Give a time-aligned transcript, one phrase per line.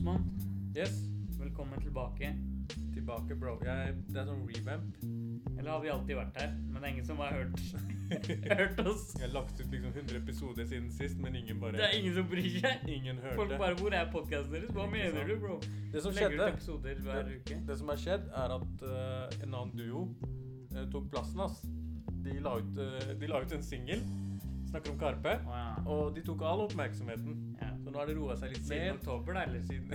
[0.00, 0.22] Osman,
[0.76, 1.02] Yes,
[1.38, 2.34] velkommen tilbake.
[2.94, 3.58] tilbake, bro.
[3.64, 4.94] Jeg, det er sånn revamp.
[5.58, 6.54] Eller har vi alltid vært her?
[6.70, 7.60] Men det er ingen som har hørt,
[8.62, 9.02] hørt oss.
[9.18, 12.16] Jeg har lagt ut liksom 100 episoder siden sist, men ingen bare Det er ingen
[12.16, 12.88] som bryr seg.
[12.88, 13.36] Ingen hørte.
[13.42, 15.28] Folk bare 'Hvor er podkasten deres?' Hva mener sant?
[15.28, 15.60] du, bro?
[15.92, 17.60] det som Legger ut episoder hver uke.
[17.68, 20.06] det som har skjedd, er at uh, en annen duo
[20.72, 21.60] uh, tok plassen hans.
[22.24, 24.00] De eh, de la ut en singel.
[24.70, 25.36] Snakker om Karpe.
[25.44, 25.74] Oh, ja.
[25.84, 27.49] Og de tok all oppmerksomheten.
[27.90, 28.98] Så nå har det roa seg litt Siden ned.
[29.00, 29.62] oktober, da, eller?
[29.66, 29.88] Siden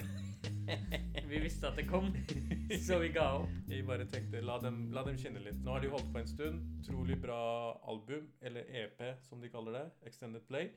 [1.32, 2.10] Vi visste at det kom,
[2.88, 3.54] så vi ga opp.
[3.70, 5.62] Vi bare tenkte la dem, la dem kjenne litt.
[5.64, 6.66] Nå har de holdt på en stund.
[6.84, 7.38] Trolig bra
[7.88, 9.86] album, eller EP som de kaller det.
[10.12, 10.74] Extended Play.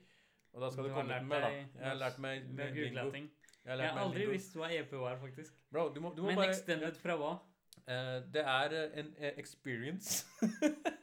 [0.54, 1.50] Og da skal Du det komme mer, da.
[1.58, 3.08] Jeg har lært meg Med lingo.
[3.10, 5.58] Jeg har Jeg har aldri visst hva EP var, faktisk.
[5.74, 7.34] Bro, du må, du må Men bare extended fra hva?
[7.82, 10.22] Uh, Det er eh, en uh, experience.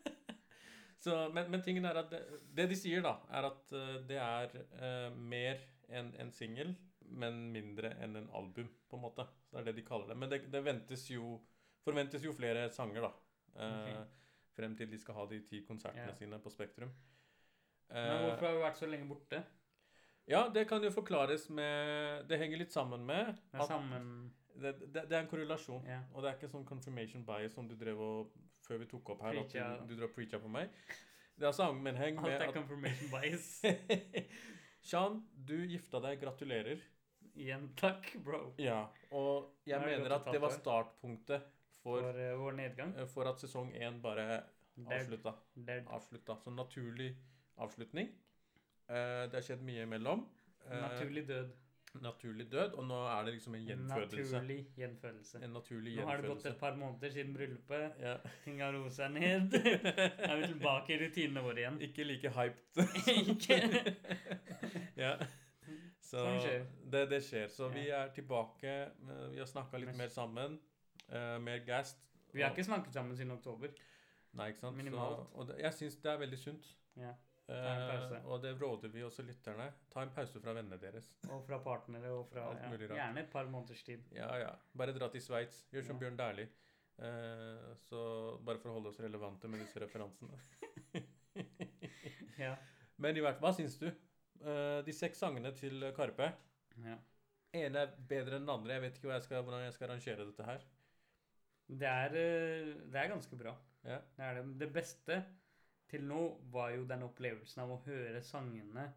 [1.04, 2.24] Så, men, men tingen er at det,
[2.56, 7.94] det de sier, da, er at det er uh, mer enn en singel, men mindre
[8.02, 9.26] enn en album, på en måte.
[9.46, 10.18] Så det er det de kaller det.
[10.18, 11.40] Men det, det jo
[11.86, 13.12] forventes jo flere sanger, da.
[13.62, 14.06] eh,
[14.56, 16.18] Frem til de skal ha de ti konsertene yeah.
[16.18, 16.90] sine på Spektrum.
[17.90, 19.44] Men Eh, hvorfor har vi vært så lenge borte?
[20.28, 24.72] ja, det kan jo forklares med Det henger litt sammen med Det er sammen det,
[24.80, 25.84] det, det er en korrelasjon.
[25.86, 26.02] Yeah.
[26.14, 28.32] Og det er ikke sånn confirmation bias som du drev og
[28.66, 30.72] Før vi tok opp her, at du, du drev og preacha på meg.
[31.38, 33.50] Det er sammenheng med Alt med er confirmation bias.
[34.86, 36.20] Sean, du gifta deg.
[36.22, 36.82] Gratulerer.
[37.36, 38.54] Igjen takk, bro.
[38.62, 38.84] Ja.
[39.12, 41.48] Og jeg Nå mener at det var startpunktet
[41.82, 42.94] For, for, uh, vår nedgang.
[42.98, 44.44] eh, for at sesong én bare
[44.86, 45.34] avslutta.
[45.56, 45.88] Dead.
[45.90, 46.38] avslutta.
[46.44, 47.10] Så naturlig
[47.58, 48.14] avslutning.
[48.88, 50.22] Uh, det har skjedd mye imellom.
[50.68, 51.50] Uh, Naturlig død.
[52.02, 52.74] Naturlig død.
[52.80, 54.34] Og nå er det liksom en gjenfødelse.
[54.34, 55.42] Naturlig gjenfødelse.
[55.44, 56.02] En naturlig gjenfødelse.
[56.02, 57.92] Nå har det gått et par måneder siden bryllupet.
[58.02, 58.16] Ja.
[58.44, 59.56] Ting har roet seg ned.
[59.56, 61.82] Nå er vi tilbake i rutinene våre igjen.
[61.88, 62.82] Ikke like hyped.
[63.34, 63.60] Ikke
[65.06, 65.16] ja.
[66.06, 66.66] Så Sånn skjer.
[66.94, 67.48] Det, det skjer.
[67.52, 67.74] Så Ja.
[67.76, 68.74] vi er tilbake.
[69.34, 70.60] Vi har snakka litt mer sammen.
[71.10, 72.02] Uh, mer gassed.
[72.34, 73.72] Vi har ikke snakket sammen siden oktober.
[74.36, 74.78] Nei, ikke sant?
[74.78, 75.22] minimalt.
[75.22, 76.68] Så, og det, jeg syns det er veldig sunt.
[77.00, 77.14] Ja.
[77.46, 79.68] Eh, og det råder vi også lytterne.
[79.94, 81.12] Ta en pause fra vennene deres.
[81.30, 82.72] Og fra partnere og fra ja.
[82.74, 84.06] Gjerne et par måneders tid.
[84.16, 84.54] Ja, ja.
[84.74, 85.66] Bare dra til Sveits.
[85.74, 86.06] Gjør som Ja.
[86.06, 86.50] Bjørn Dæhlie.
[86.96, 88.02] Eh, så
[88.46, 90.40] bare for å holde oss relevante med disse referansene.
[92.40, 92.56] Ja.
[93.04, 93.90] Men i hvert fall, hva syns du?
[93.90, 96.32] Eh, de seks sangene til Karpe.
[96.86, 96.98] ja.
[97.56, 98.74] ene er bedre enn den andre.
[98.74, 100.66] Jeg vet ikke jeg skal, hvordan jeg skal rangere dette her.
[101.66, 103.54] Det er, eh, det er ganske bra.
[103.86, 104.00] Ja.
[104.18, 104.46] Det er det.
[104.60, 105.20] Det beste
[105.90, 106.22] til nå
[106.54, 108.88] var jo den opplevelsen av å høre sangene,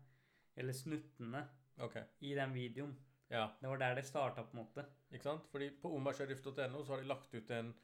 [0.59, 1.45] eller snuttene,
[1.85, 2.09] okay.
[2.21, 2.97] i den videoen.
[3.29, 4.85] Ja, Det var der det starta, på en måte.
[5.13, 5.47] ikke sant?
[5.51, 7.75] Fordi på omarsharif.no så har de lagt ut en,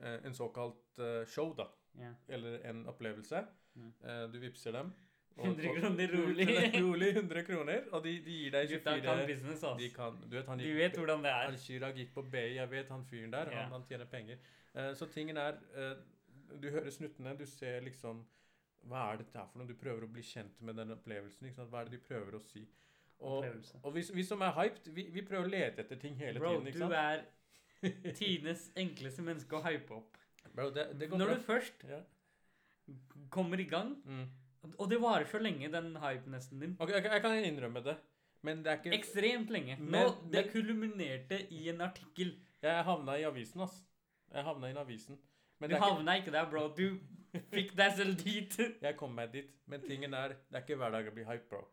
[0.00, 1.68] eh, en såkalt eh, show, da.
[1.94, 2.12] Ja.
[2.28, 3.46] Eller en opplevelse.
[3.74, 3.92] Mm.
[4.04, 4.92] Eh, Du vippser dem.
[5.38, 6.48] 100 kroner rolig.
[6.82, 7.84] rolig 100 kroner.
[7.92, 9.78] Og de, de gir deg Gutta kan 24 ass.
[9.78, 11.50] de kan, Du vet, han De gikk vet hvordan det er.
[11.52, 12.46] Al-Chirag gikk på BI.
[12.56, 13.52] Jeg vet han fyren der.
[13.52, 13.62] Yeah.
[13.62, 14.40] Han, han tjener penger.
[14.74, 15.94] Uh, så tingen er uh,
[16.62, 18.24] Du hører snuttene, du ser liksom
[18.86, 19.66] Hva er dette her for noe?
[19.68, 21.50] Du prøver å bli kjent med den opplevelsen.
[21.56, 22.66] Hva er det de prøver å si?
[23.20, 23.44] Og,
[23.82, 26.60] og vi, vi som er hyped, vi, vi prøver å lete etter ting hele Bro,
[26.60, 26.68] tiden.
[26.68, 27.24] ikke du er
[28.14, 30.16] tidenes enkleste menneske å hype opp.
[30.54, 31.98] Bro, det, det går Når du først Ja.
[33.30, 34.28] kommer i gang, Mm.
[34.78, 37.96] og det varer så lenge, den hypenesten din Ok, jeg, kan- jeg kan innrømme det,
[38.42, 39.76] men det er ikke Ekstremt lenge.
[39.78, 42.36] Nå, Men- det men- kulminerte i en artikkel.
[42.62, 43.84] Jeg havna i avisen, ass.
[44.32, 45.18] Jeg havna i avisen.
[45.60, 46.68] Men Du ikke, havna ikke der, bro.
[46.76, 46.98] Du
[47.52, 48.56] fikk deg selv dit.
[48.86, 49.50] jeg kom meg dit.
[49.66, 51.64] Men tingen er, det er ikke hver dag jeg blir hype, bro.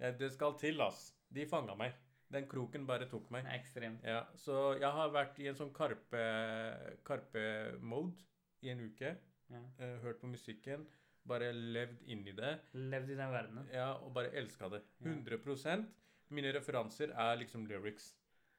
[0.00, 1.12] Ja, det skal til, ass.
[1.34, 1.94] De fanga meg.
[2.34, 3.46] Den kroken bare tok meg.
[3.54, 4.02] Ekstremt.
[4.06, 8.24] Ja, så jeg har vært i en sånn Karpe- Karpe-mode
[8.64, 9.14] i en uke.
[9.52, 9.60] Ja.
[9.78, 10.86] eh, hørt på musikken.
[11.28, 12.54] Bare levd inn i det.
[12.74, 13.68] Levd i den verdenen.
[13.72, 14.82] Ja, og bare elska det.
[15.04, 15.12] Ja.
[15.12, 15.86] 100
[16.30, 18.14] Mine referanser er liksom lyrics.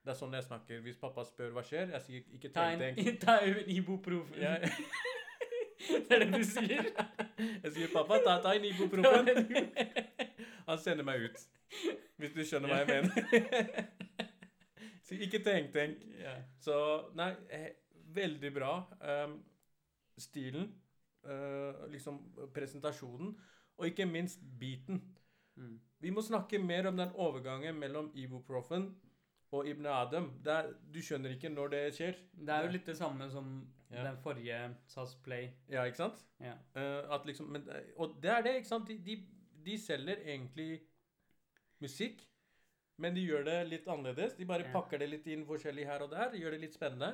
[0.06, 0.82] Det er sånn jeg snakker.
[0.86, 3.08] Hvis pappa spør hva skjer, jeg sier ikke tenk, tenk.
[3.26, 4.42] ta en ibuprofen.
[4.42, 4.60] Ja.
[5.86, 6.88] Det er det du sier.
[7.64, 9.28] jeg sier pappa, ta, ta en ibuprofen.
[10.70, 11.42] Han sender meg ut.
[12.22, 13.90] Hvis du skjønner hva jeg mener.
[15.06, 16.06] Så ikke tenk, tenk.
[16.22, 16.38] Ja.
[16.64, 16.78] Så
[17.18, 17.68] nei, eh,
[18.16, 18.72] veldig bra.
[19.04, 19.36] Um,
[20.18, 20.72] stilen,
[21.28, 22.22] uh, liksom
[22.56, 23.36] presentasjonen,
[23.78, 25.04] og ikke minst beaten.
[25.60, 25.76] Mm.
[26.00, 28.90] Vi må snakke mer om den overgangen mellom ibuprofen
[29.52, 30.30] og Ibn Adam.
[30.46, 32.18] Er, du skjønner ikke når det skjer.
[32.34, 34.04] Det er jo litt det samme som Ja.
[34.04, 35.50] den forrige SAS Play.
[35.70, 36.26] Ja, ikke sant?
[36.42, 36.54] Ja.
[36.76, 38.88] Uh, liksom, men, eh, og det er det, ikke sant?
[38.88, 39.20] De, de,
[39.66, 40.82] de selger egentlig
[41.82, 42.26] musikk,
[42.98, 44.36] men de gjør det litt annerledes.
[44.36, 44.72] De bare Ja.
[44.74, 47.14] pakker det litt inn forskjellig her og der, gjør det litt spennende.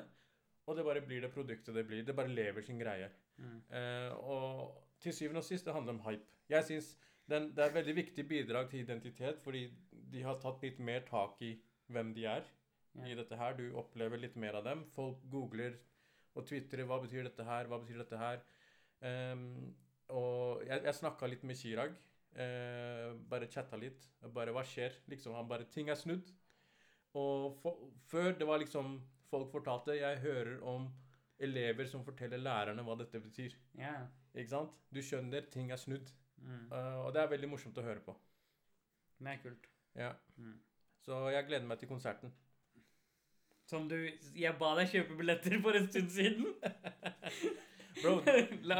[0.67, 2.03] Og det bare blir det produktet det blir.
[2.05, 3.09] Det bare lever sin greie.
[3.37, 3.61] Mm.
[3.73, 6.25] Uh, og til syvende og sist, det handler om hype.
[6.49, 6.97] Jeg synes
[7.29, 9.69] Det er et veldig viktig bidrag til identitet, fordi
[10.11, 11.53] de har tatt litt mer tak i
[11.91, 12.49] hvem de er.
[13.07, 13.55] I dette her.
[13.55, 14.83] Du opplever litt mer av dem.
[14.91, 15.77] Folk googler
[16.35, 17.67] og tvitrer 'Hva betyr dette her?
[17.67, 18.41] Hva betyr dette her?'
[19.01, 19.75] Um,
[20.09, 21.95] og jeg, jeg snakka litt med Chirag.
[22.31, 24.07] Uh, bare chatta litt.
[24.33, 26.33] Bare 'Hva skjer?' Liksom, han bare 'Ting er snudd'.
[27.13, 29.01] Og for, før det var liksom
[29.31, 30.89] Folk fortalte 'Jeg hører om
[31.39, 33.55] elever som forteller lærerne hva dette betyr'.
[33.77, 34.07] Ja.
[34.35, 34.71] Ikke sant?
[34.93, 36.11] Du skjønner, ting er snudd.
[36.38, 36.71] Mm.
[36.71, 38.15] Uh, og det er veldig morsomt å høre på.
[39.19, 39.67] Det er kult.
[39.95, 40.11] Ja.
[40.35, 40.59] Mm.
[41.06, 42.33] Så jeg gleder meg til konserten.
[43.65, 43.95] Som du
[44.36, 46.48] Jeg ba deg kjøpe billetter for en stund siden.
[48.01, 48.13] Bro,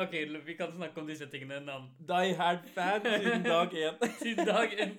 [0.04, 0.14] ok,
[0.46, 3.98] vi kan snakke om disse tingene en annen Die Hard-fan siden dag én.
[4.24, 4.94] siden dagen.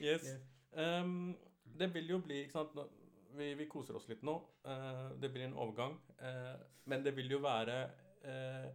[0.00, 0.24] yes.
[0.24, 0.38] Yes.
[0.72, 1.36] Um,
[1.78, 2.76] det vil jo bli ikke sant?
[3.36, 4.38] Vi, vi koser oss litt nå.
[4.64, 5.98] Uh, det blir en overgang.
[6.20, 6.56] Uh,
[6.88, 7.76] men det vil jo være
[8.24, 8.68] uh,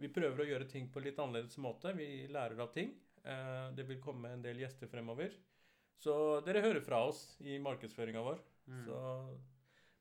[0.00, 1.92] Vi prøver å gjøre ting på litt annerledes måte.
[1.96, 2.94] Vi lærer av ting.
[3.24, 5.32] Det vil komme en del gjester fremover.
[6.02, 6.14] Så
[6.46, 8.40] dere hører fra oss i markedsføringa vår.
[8.68, 8.80] Mm.
[8.86, 9.02] Så,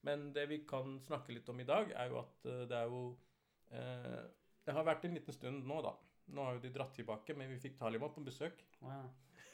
[0.07, 2.91] men det vi kan snakke litt om i dag, er jo at eh, det er
[2.91, 3.03] jo
[3.71, 4.23] eh,
[4.63, 5.93] Det har vært en liten stund nå, da.
[6.33, 8.63] Nå har jo de dratt tilbake, men vi fikk Taliban på besøk.
[8.83, 9.11] Wow.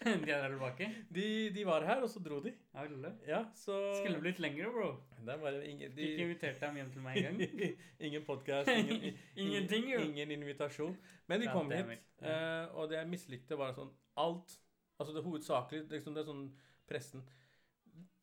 [0.00, 0.86] De er der tilbake?
[1.14, 1.24] De,
[1.54, 2.54] de var her, og så dro de.
[2.74, 3.04] Ja, vel.
[3.28, 4.94] Ja, så Skulle blitt lengre, bro.
[5.26, 5.36] Det
[5.68, 7.42] ingen, de, Ikke invitert dem hjem til meg engang.
[8.08, 10.96] ingen podkast, ingen, Ingenting, ingen invitasjon.
[11.28, 12.32] Men de kom hit, ja.
[12.32, 14.56] eh, og det jeg mislikte, var sånn alt
[15.00, 16.48] Altså det hovedsakelig liksom det er sånn
[16.88, 17.22] pressen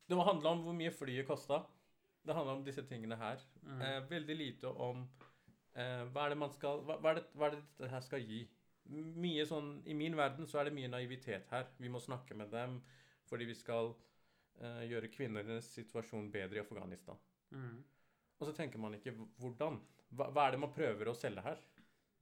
[0.08, 1.64] Det må handle om hvor mye flyet kosta.
[2.24, 3.42] Det handler om disse tingene her.
[3.62, 3.82] Mm.
[3.82, 5.02] Eh, veldig lite om
[5.74, 8.04] eh, hva er det man skal hva, hva, er det, hva er det dette her
[8.06, 8.44] skal gi?
[8.88, 11.68] Mye sånn I min verden så er det mye naivitet her.
[11.76, 12.78] Vi må snakke med dem
[13.28, 13.90] fordi vi skal
[14.62, 17.18] eh, gjøre kvinnenes situasjon bedre i Afghanistan.
[17.52, 17.82] Mm.
[18.38, 19.76] Og så tenker man ikke hvordan.
[20.08, 21.60] Hva, hva er det man prøver å selge her?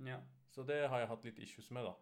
[0.09, 0.19] Ja.
[0.51, 1.95] Så det har jeg hatt litt issues med, da.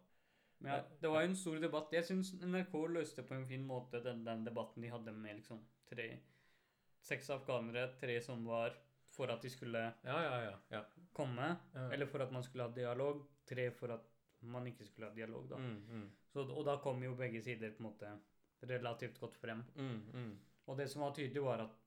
[0.65, 0.79] Ja.
[1.01, 1.93] Det var jo en stor debatt.
[1.93, 5.61] Jeg syns NRK løste på en fin måte den, den debatten de hadde med liksom
[5.89, 6.09] tre
[7.05, 8.73] Seks afghanere, tre som var
[9.13, 10.53] for at de skulle Ja, ja, ja.
[10.71, 10.79] ja.
[11.13, 11.51] komme,
[11.93, 14.07] eller for at man skulle ha dialog, tre for at
[14.41, 15.59] man ikke skulle ha dialog, da.
[15.61, 18.09] Mm, mm, Så, og da kom jo begge sider på en måte
[18.65, 19.63] relativt godt frem.
[19.75, 20.33] mm, mm.
[20.65, 21.77] Og det som var tydelig, var at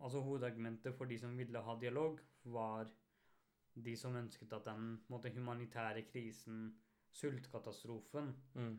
[0.00, 2.86] altså, hovedargumentet for de som ville ha dialog, var
[3.74, 6.76] de som ønsket at den måte, humanitære krisen,
[7.20, 8.78] sultkatastrofen Mm.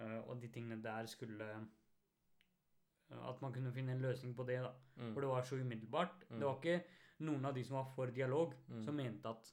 [0.00, 1.44] eh, og de tingene der skulle
[3.10, 4.70] eh, At man kunne finne en løsning på det, da.
[4.96, 5.12] Mm.
[5.14, 6.24] For det var så umiddelbart.
[6.30, 6.38] Mm.
[6.40, 6.84] Det var ikke
[7.20, 8.84] noen av de som var for dialog, Mm.
[8.84, 9.52] som mente at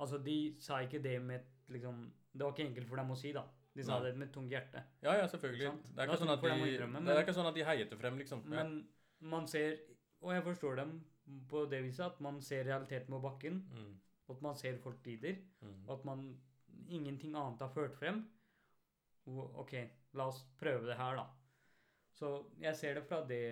[0.00, 3.32] Altså, de sa ikke det med liksom Det var ikke enkelt for dem å si,
[3.32, 3.44] da.
[3.76, 4.08] De sa Nei.
[4.10, 4.82] det med et tungt hjerte.
[5.02, 5.66] Ja, ja, selvfølgelig.
[5.70, 5.82] Sant?
[5.96, 7.90] Det er ikke sånn at de drømme, men, det er ikke sånn at de heiet
[7.90, 8.42] det frem, liksom.
[8.52, 8.62] Ja.
[8.64, 8.88] Men
[9.20, 9.76] man ser
[10.20, 11.04] Og jeg forstår dem
[11.48, 13.94] på det viset at man ser realiteten på bakken, Mm.
[14.30, 15.88] at man ser folk lider, Mm.
[15.88, 16.36] og at man
[16.88, 18.22] ingenting annet har ført frem.
[19.32, 19.74] OK,
[20.18, 21.28] la oss prøve det her, da.
[22.14, 22.30] Så
[22.62, 23.44] jeg ser det fra det,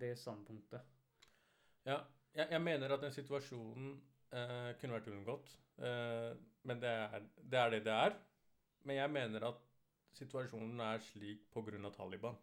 [0.00, 0.84] det standpunktet.
[1.88, 2.02] Ja,
[2.36, 3.94] jeg, jeg mener at den situasjonen
[4.30, 5.56] eh, kunne vært unngått.
[5.80, 6.30] Eh,
[6.68, 8.14] men det er, det er det det er.
[8.86, 9.66] Men jeg mener at
[10.16, 11.90] situasjonen er slik pga.
[11.96, 12.38] Taliban.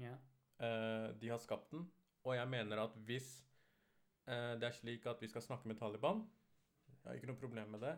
[0.00, 0.16] Ja.
[0.58, 1.86] Eh, de har skapt den.
[2.24, 3.28] Og jeg mener at hvis
[4.26, 6.24] eh, det er slik at vi skal snakke med Taliban,
[7.00, 7.94] jeg har ikke noe problem med det,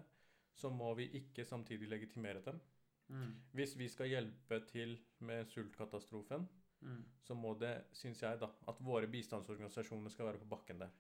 [0.55, 2.61] så må vi ikke samtidig legitimere dem.
[3.09, 3.33] Mm.
[3.53, 6.49] Hvis vi skal hjelpe til med sultkatastrofen,
[6.83, 7.05] Mm.
[7.23, 10.91] så må det, syns jeg, da, at våre bistandsorganisasjoner skal være på bakken der.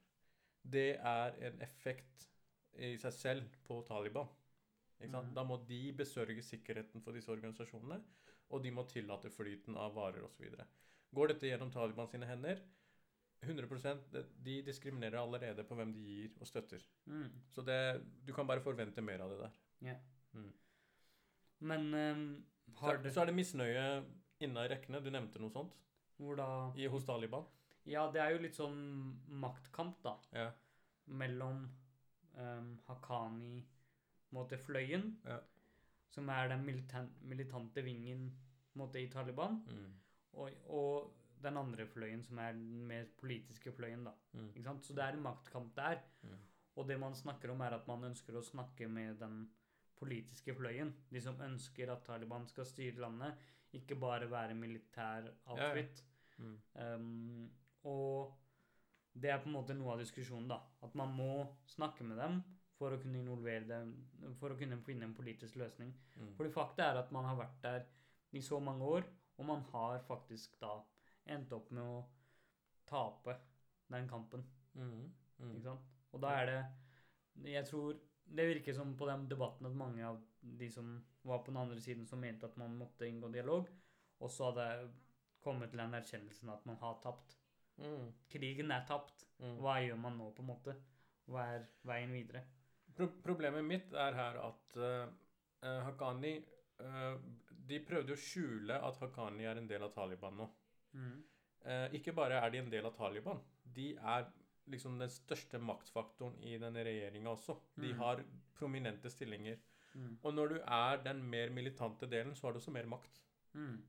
[0.62, 2.28] Det er en effekt
[2.78, 4.28] i seg selv på Taliban.
[5.00, 5.34] Mhm.
[5.34, 7.98] Da må de besørge sikkerheten for disse organisasjonene,
[8.50, 10.54] og de må tillate flyten av varer osv.
[11.12, 12.62] Går dette gjennom Taliban sine hender,
[13.42, 16.82] 100 De diskriminerer allerede på hvem de gir og støtter.
[17.06, 17.28] Mm.
[17.50, 17.78] Så det,
[18.26, 19.56] du kan bare forvente mer av det der.
[21.58, 22.44] Men um,
[22.80, 23.86] har Så, det så er det misnøye
[24.42, 25.00] inna i rekkene.
[25.02, 25.74] Du nevnte noe sånt
[26.18, 27.44] Hvor da i, hos Taliban.
[27.86, 28.78] Ja, det er jo litt sånn
[29.42, 30.16] maktkamp, da.
[30.34, 30.52] Yeah.
[31.10, 31.64] mellom
[32.38, 33.64] um, Haqqani
[34.32, 35.40] måte fløyen, Ja.
[36.14, 38.28] som er den militan militante vingen
[38.78, 39.90] måte, i Taliban, Mm.
[40.32, 41.10] og, og
[41.42, 44.04] den andre fløyen, som er den mer politiske fløyen.
[44.04, 44.12] da.
[44.32, 44.48] Mm.
[44.48, 44.86] Ikke sant?
[44.86, 46.00] Så det er en maktkamp der.
[46.22, 46.38] Mm.
[46.76, 49.42] Og det man snakker om, er at man ønsker å snakke med den
[49.98, 50.92] politiske fløyen.
[51.12, 53.36] De som ønsker at Taliban skal styre landet,
[53.72, 56.04] ikke bare være militær outfit.
[56.38, 56.56] Mm.
[56.74, 57.50] Um,
[57.88, 58.32] og
[59.12, 60.58] det er på en måte noe av diskusjonen, da.
[60.82, 61.32] At man må
[61.68, 62.40] snakke med dem
[62.78, 63.92] for å kunne involvere dem,
[64.40, 65.92] for å kunne finne en politisk løsning.
[66.16, 66.32] Mm.
[66.38, 67.84] Fordi fakta er at man har vært der
[68.32, 69.06] i så mange år,
[69.38, 70.78] og man har faktisk da
[71.30, 72.02] endt opp med å
[72.88, 73.36] tape
[73.92, 74.44] den kampen.
[74.74, 75.12] Mm.
[75.38, 75.50] Mm.
[75.50, 75.92] Ikke sant?
[76.12, 76.60] Og da er det
[77.52, 81.50] Jeg tror Det virker som på den debatten at mange av de som var på
[81.50, 83.68] den andre siden, som mente at man måtte inngå dialog,
[84.18, 84.92] også hadde
[85.42, 87.36] kommet til den erkjennelsen at man har tapt.
[87.76, 88.08] Mm.
[88.30, 89.26] Krigen er tapt.
[89.38, 89.58] Mm.
[89.62, 90.74] Hva gjør man nå, på en måte?
[91.30, 92.42] Hva er veien videre?
[92.96, 96.32] Pro problemet mitt er her at eh, Haqqani
[96.82, 97.14] uh,
[97.48, 100.48] De prøvde å skjule at Haqqani er en del av Taliban nå.
[100.94, 101.22] Mm.
[101.64, 103.40] Eh, ikke bare er de en del av Taliban,
[103.74, 104.26] de er
[104.70, 107.56] liksom den største maktfaktoren i denne regjeringa også.
[107.76, 107.98] De Mm.
[107.98, 109.58] har prominente stillinger.
[109.94, 110.18] Mm.
[110.24, 113.20] Og når du er den mer militante delen, så har du også mer makt.
[113.54, 113.82] Mm.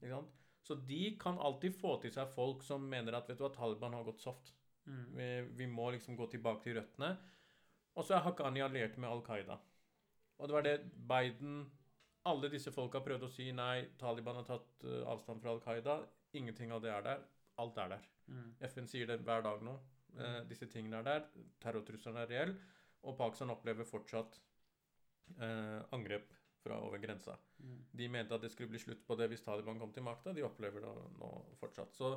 [0.64, 3.94] Så de kan alltid få til seg folk som mener at vet du hva, Taliban
[3.94, 4.54] har gått soft.
[4.86, 5.16] Mm.
[5.16, 7.18] Vi, vi må liksom gå tilbake til røttene.
[7.96, 9.60] Og så er Haqqani alliert med Al Qaida.
[10.40, 11.72] Og det var det Biden
[12.26, 15.98] Alle disse folka prøvde å si nei, Taliban har tatt eh, avstand fra Al Qaida.
[16.34, 17.26] Ingenting av det er der.
[17.62, 18.06] Alt er der.
[18.28, 18.54] Mm.
[18.70, 19.76] FN sier det hver dag nå.
[20.18, 21.28] Eh, disse tingene er der.
[21.62, 22.56] Terrortrusselen er reell.
[23.04, 24.40] Og Pakistan opplever fortsatt
[25.38, 26.32] eh, angrep
[26.64, 27.36] fra over grensa.
[27.60, 27.78] Mm.
[27.92, 30.34] De mente at det skulle bli slutt på det hvis Taliban kom til makta.
[30.34, 31.94] De opplever det nå fortsatt.
[31.98, 32.16] Så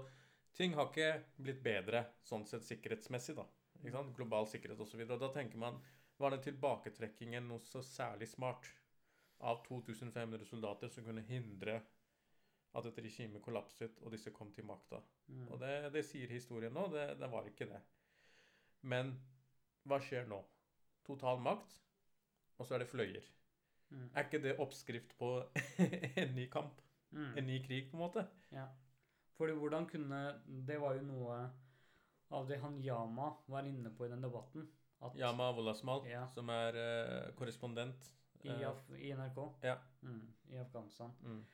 [0.57, 3.47] ting har ikke blitt bedre sånn sett sikkerhetsmessig, da.
[4.17, 5.03] Global sikkerhet osv.
[5.07, 5.83] Da tenker man
[6.17, 8.71] Var den tilbaketrekkingen noe så særlig smart
[9.45, 11.83] av 2500 soldater som kunne hindre
[12.77, 15.01] at et regime kollapset og disse kom til makta?
[15.29, 15.47] Mm.
[15.49, 16.87] Og det, det sier historien nå.
[16.93, 17.81] Det, det var ikke det.
[18.87, 19.15] Men
[19.87, 20.43] hva skjer nå?
[21.07, 21.77] Total makt,
[22.59, 23.27] og så er det fløyer.
[23.95, 24.09] Mm.
[24.15, 25.31] Er ikke det oppskrift på
[26.23, 26.81] en ny kamp?
[27.15, 27.31] Mm.
[27.39, 28.27] En ny krig, på en måte?
[28.53, 28.67] Ja.
[29.37, 30.19] Fordi hvordan kunne
[30.67, 31.37] Det var jo noe
[32.35, 34.67] av det han Yama var inne på i den debatten.
[35.05, 36.25] At Yama Wolasmal, Ja.
[36.35, 38.13] som er uh, korrespondent.
[38.43, 39.77] i, eh, i NRK Ja.
[40.03, 41.13] mm, i Afghanistan.
[41.21, 41.45] mm,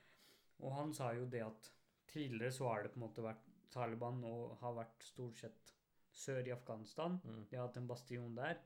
[0.63, 1.71] Og han sa jo det at
[2.13, 5.73] tidligere så har det på en måte vært Taliban og har vært stort sett
[6.13, 7.19] sør i Afghanistan.
[7.25, 8.61] mm, De har hatt en bastion der.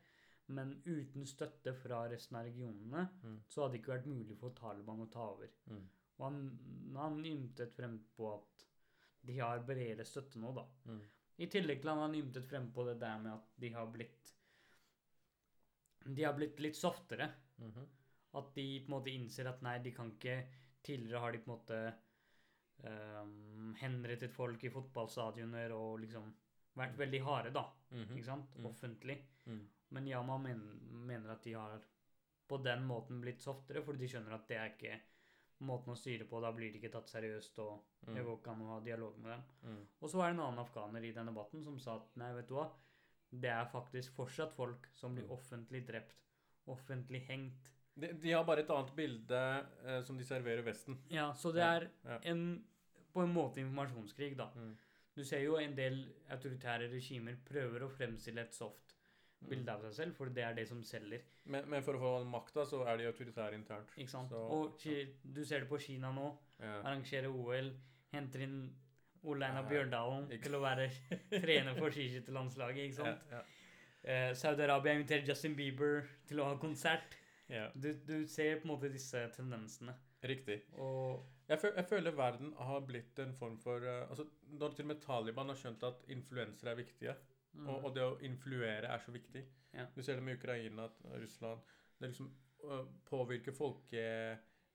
[0.48, 3.40] Men uten støtte fra resten av regionene Mm.
[3.48, 5.48] så hadde det ikke vært mulig for Taliban å ta over.
[5.66, 5.88] mm,
[6.18, 6.36] Og han,
[6.96, 8.66] han ymtet frem på at
[9.26, 10.64] de har bredere støtte nå, da.
[10.84, 11.00] mm,
[11.38, 14.32] I tillegg til han har ymtet frem på det der med at de har blitt
[16.06, 17.32] De har blitt litt softere.
[17.60, 17.86] -hmm.
[18.34, 20.46] At de på en måte innser at nei, de kan ikke
[20.86, 21.78] Tidligere har de på en måte
[22.84, 26.28] um, henrettet folk i fotballstadioner og liksom
[26.76, 27.64] vært veldig harde, da.
[27.90, 28.56] mhm, Ikke sant?
[28.58, 28.66] Mm.
[28.70, 29.18] Offentlig.
[29.46, 29.62] mm,
[29.96, 30.62] Men Yama men,
[31.06, 31.80] mener at de har
[32.48, 34.98] på den måten blitt softere, fordi de skjønner at det er ikke
[35.66, 36.40] måten å styre på.
[36.44, 39.16] Da blir de ikke tatt seriøst, og det mm, går ikke an å ha dialog
[39.18, 39.42] med dem.
[39.62, 42.32] mm, Og så var det en annen afghaner i den debatten som sa at nei,
[42.36, 42.66] vet du hva,
[43.32, 45.32] det er faktisk fortsatt folk som blir Mm.
[45.38, 46.14] offentlig drept,
[46.68, 47.72] offentlig hengt.
[47.96, 49.42] De, de har bare et annet bilde
[49.86, 50.98] eh, som de serverer Vesten.
[51.12, 52.18] Ja, så det er ja.
[52.32, 52.42] en
[53.12, 54.50] på en måte informasjonskrig, da.
[54.54, 54.74] Mm,
[55.16, 59.46] Du ser jo en del autoritære regimer prøver å fremstille et soft mm.
[59.48, 61.22] bilde av seg selv, for det er det som selger.
[61.48, 63.94] Men, men for å få makta, så er de autoritære internt.
[63.96, 64.28] Ikke sant?
[64.28, 65.06] Så- Og ja.
[65.24, 66.34] du ser det på Kina nå.
[66.60, 67.72] Arrangerer OL,
[68.12, 68.58] henter inn
[69.26, 70.90] Ole Einar Bjørndalen til å være
[71.32, 73.32] trener for skiskytterlandslaget, ikke sant?
[73.32, 73.40] Ja,
[74.06, 77.16] Eh, Saudi-Arabia inviterer Justin Bieber til å ha konsert.
[77.48, 79.94] Ja, Du, du ser på en måte disse tendensene.
[80.26, 80.62] riktig.
[80.74, 84.84] Og Jeg, føl, jeg føler verden har blitt en form for uh, altså Når til
[84.84, 87.14] og med Taliban har skjønt at influensere er viktige,
[87.52, 89.44] mm, og, og det å influere er så viktig
[89.76, 89.84] Ja.
[89.94, 91.60] Du ser det med Ukraina, at Russland
[92.00, 92.32] Det liksom
[92.64, 93.52] uh, påvirker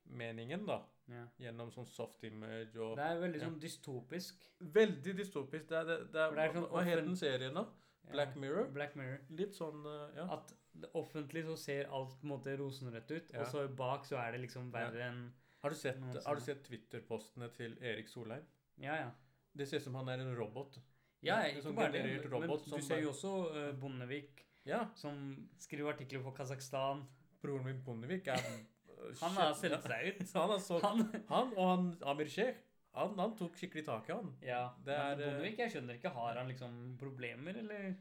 [0.06, 0.80] folkemeningen, da,
[1.12, 1.26] ja.
[1.42, 3.50] gjennom sånn soft image og Det er veldig Ja.
[3.50, 4.48] sånn dystopisk.
[4.60, 5.68] Veldig dystopisk.
[5.70, 7.66] Det er, det, det er, det er sånn het offen- den serien, da?
[8.12, 8.72] Black Ja, Mirror?
[8.74, 9.20] Black Mirror.
[9.30, 9.84] Litt sånn
[10.16, 10.26] Ja.
[10.38, 10.54] At
[10.98, 13.42] offentlig så ser alt på en måte rosenrødt ut, Ja.
[13.42, 15.22] og så bak så er det liksom verre enn
[15.62, 18.46] Har du sett, har du sett Twitter-postene til Erik Solheim?
[18.82, 19.10] Ja, ja.
[19.54, 20.80] Det ser ut som han er en robot.
[21.22, 24.88] Ja, ikke bare det, men robot du ser jo også uh, Bondevik Ja.
[24.96, 27.04] som skriver artikler for Kasakhstan.
[27.44, 28.42] Broren min Bondevik er
[29.22, 30.32] Han har solgt seg ut.
[30.34, 32.58] Han, har solgt, Han, han og han Amir Sheikh,
[32.94, 34.34] han, han tok skikkelig tak i han.
[34.42, 37.94] ja, Det er, men eh, Bondevik, jeg skjønner ikke, har han liksom problemer, eller?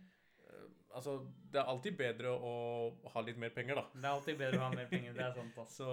[0.94, 1.12] Altså,
[1.52, 2.50] det er alltid bedre å
[3.14, 3.84] ha litt mer penger, da.
[3.94, 5.76] Det er alltid bedre å ha mer penger, det er sant, ass.
[5.80, 5.88] Så,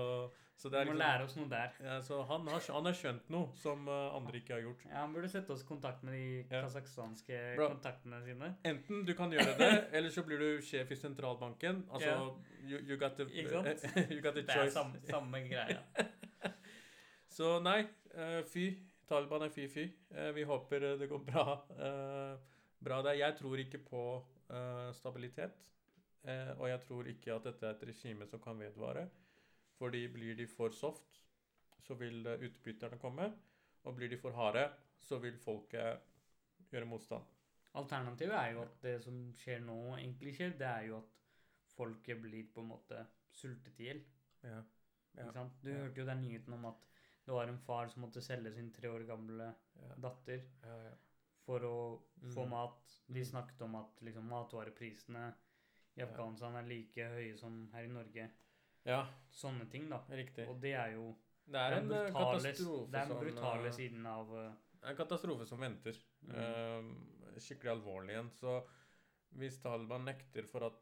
[0.57, 1.73] så det er må liksom lære oss noe der.
[1.85, 4.85] ja, Så han har, han har skjønt noe som eh, andre ikke har gjort.
[4.89, 6.63] Ja, Han burde sette oss i kontakt med de Ja.
[6.65, 8.49] kasakhstanske kontaktene sine.
[8.65, 11.83] Enten du kan gjøre det, eller så blir du sjef i sentralbanken.
[11.91, 12.65] Altså, Ja.
[12.71, 13.85] you, you got the, Ikke sant?
[14.15, 15.77] you got the Det er samme, samme greia.
[17.29, 17.83] Så nei,
[18.17, 18.71] eh, fy.
[19.07, 19.85] Taliban er fy-fy.
[20.11, 21.43] Eh, vi håper det går bra,
[22.83, 23.13] bra der.
[23.21, 24.01] Jeg tror ikke på
[24.49, 25.63] eh, stabilitet.
[26.27, 29.05] Uh, og jeg tror ikke at dette er et regime som kan vedvare.
[29.77, 31.21] Fordi blir de for soft,
[31.85, 33.29] så vil eh, utbytterne komme.
[33.83, 34.65] Og blir de for harde,
[34.99, 36.01] så vil folket
[36.71, 37.23] gjøre motstand.
[37.77, 41.13] Alternativet er jo at det som skjer nå, egentlig skjer, det er jo at
[41.77, 43.05] folket blir på en måte
[43.37, 44.01] sultet i hjel.
[44.43, 44.63] Ja.
[45.17, 45.29] Ja.
[45.63, 45.77] Du Ja.
[45.83, 46.83] hørte jo den nyheten om at
[47.27, 49.49] Det var en far som måtte selge sin tre år gamle
[49.99, 50.93] datter ja, ja.
[51.47, 51.75] For å
[52.33, 52.49] få Mm.
[52.51, 52.93] mat.
[53.07, 53.29] De Mm.
[53.31, 55.33] snakket om at liksom, matvareprisene
[55.97, 58.29] i Afghanistan er like høye som her i Norge.
[58.85, 59.01] ja
[59.31, 59.99] Sånne ting, da.
[60.09, 60.47] riktig.
[60.47, 61.15] Og det er jo
[61.47, 65.95] Det er den en eh, brutale, brutale eh, siden av eh, en katastrofe som venter.
[66.27, 66.35] Mm.
[66.35, 68.29] Uh, skikkelig alvorlig en.
[68.31, 68.63] Så
[69.37, 70.73] hvis Taliban nekter for at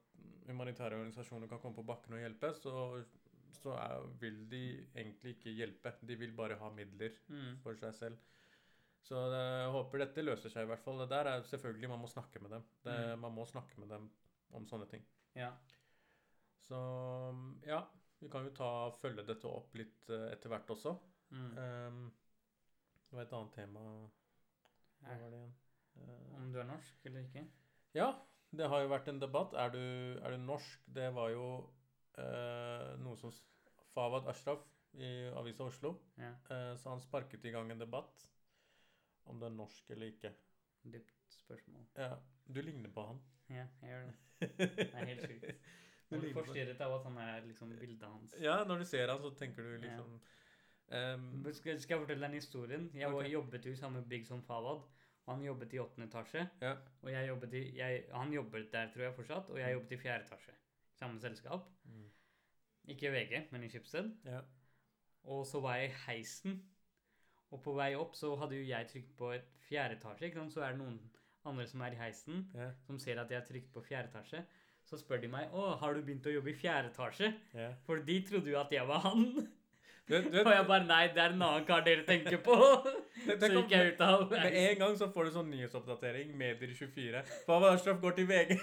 [0.48, 3.06] humanitære organisasjoner kan komme på bakken og hjelpe, så,
[3.52, 5.94] så er, vil de egentlig ikke hjelpe.
[6.06, 8.18] De vil bare ha midler mm, for seg selv.
[9.06, 10.98] Så jeg håper dette løser seg i hvert fall.
[11.04, 12.64] Det der er selvfølgelig Man må snakke med dem.
[12.86, 13.20] Det, Mm.
[13.22, 14.10] Man må snakke med dem
[14.58, 15.04] om sånne ting.
[15.38, 15.52] Ja.
[16.66, 16.80] Så
[17.68, 17.84] ja,
[18.20, 20.96] vi kan jo ta følge dette opp litt eh, etter hvert også.
[21.30, 21.52] Mm.
[21.58, 22.00] Um,
[23.10, 23.82] det var et annet tema
[25.02, 25.56] Hva var det igjen?
[25.96, 27.46] Uh, Om du er norsk eller ikke?
[27.96, 28.08] ja,
[28.56, 29.54] det har jo vært en debatt.
[29.54, 29.82] Er du,
[30.22, 30.82] er du norsk?
[30.98, 31.46] Det var jo
[32.18, 33.34] uh, noe som
[33.94, 35.96] Fawad Ashraf i Avisa Oslo.
[36.18, 36.34] Ja.
[36.50, 38.26] Uh, så han sparket i gang en debatt
[39.26, 40.34] om du er norsk eller ikke.
[40.94, 41.86] Dypt spørsmål.
[41.98, 42.14] Ja,
[42.48, 43.22] Du ligner på han.
[43.50, 44.16] Ja, jeg gjør det.
[44.78, 45.70] det er helt sjukt.
[46.10, 48.36] Du blir forstyrret av at han er liksom bildet hans.
[48.42, 50.20] Ja, når du ser han, så tenker du liksom
[50.92, 51.14] ja.
[51.16, 52.92] um, Skal, skal jeg fortelle den historien?
[52.94, 53.32] Jeg okay.
[53.32, 54.84] Jobbet jo i samme bygg som Fawad.
[55.26, 56.44] Og han jobbet i åttende etasje.
[56.62, 56.76] Ja.
[57.02, 59.50] Og jeg jobbet i jeg, Han jobbet der, tror jeg fortsatt.
[59.50, 60.54] Og jeg jobbet i fjerde etasje.
[60.94, 61.72] Samme selskap.
[61.84, 62.12] mm,
[62.94, 64.12] Ikke i VG, men i Schibsted.
[64.26, 64.42] Ja.
[65.24, 66.62] Og så var jeg i heisen.
[67.54, 70.30] Og på vei opp så hadde jo jeg trykt på et fjerde etasje.
[70.30, 70.54] Ikke sant?
[70.56, 70.98] Så er det noen
[71.46, 72.72] andre som er i heisen, yeah.
[72.88, 74.42] som ser at jeg har trykt på fjerde etasje.
[74.86, 77.32] Så spør de meg å, har du begynt å jobbe i fjerde etasje.
[77.56, 77.78] Yeah.
[77.86, 79.26] For de trodde jo at jeg var han.
[80.06, 82.56] Du, du, Og jeg bare nei, det er en annen kar dere tenker på.
[83.26, 86.36] det- det Så gikk jeg ut av Med en gang så får du sånn nyhetsoppdatering.
[86.38, 87.24] Medier24.
[87.48, 88.54] Fawad Ashraf går til VG.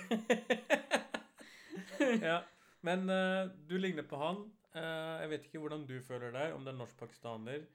[2.28, 2.42] ja.
[2.86, 4.44] Men uh, du ligner på han.
[4.74, 7.66] Uh, jeg vet ikke hvordan du føler deg, om det er norsk-pakistaner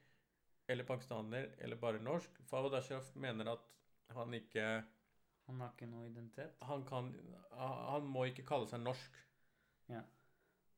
[0.68, 2.42] eller pakistaner eller bare norsk.
[2.50, 3.66] Fawad Ashraf mener at
[4.16, 4.64] han ikke
[5.48, 6.56] Han har ikke noe identitet.
[6.68, 7.14] Han kan
[7.56, 9.14] Han må ikke kalle seg norsk.
[9.88, 10.02] Ja.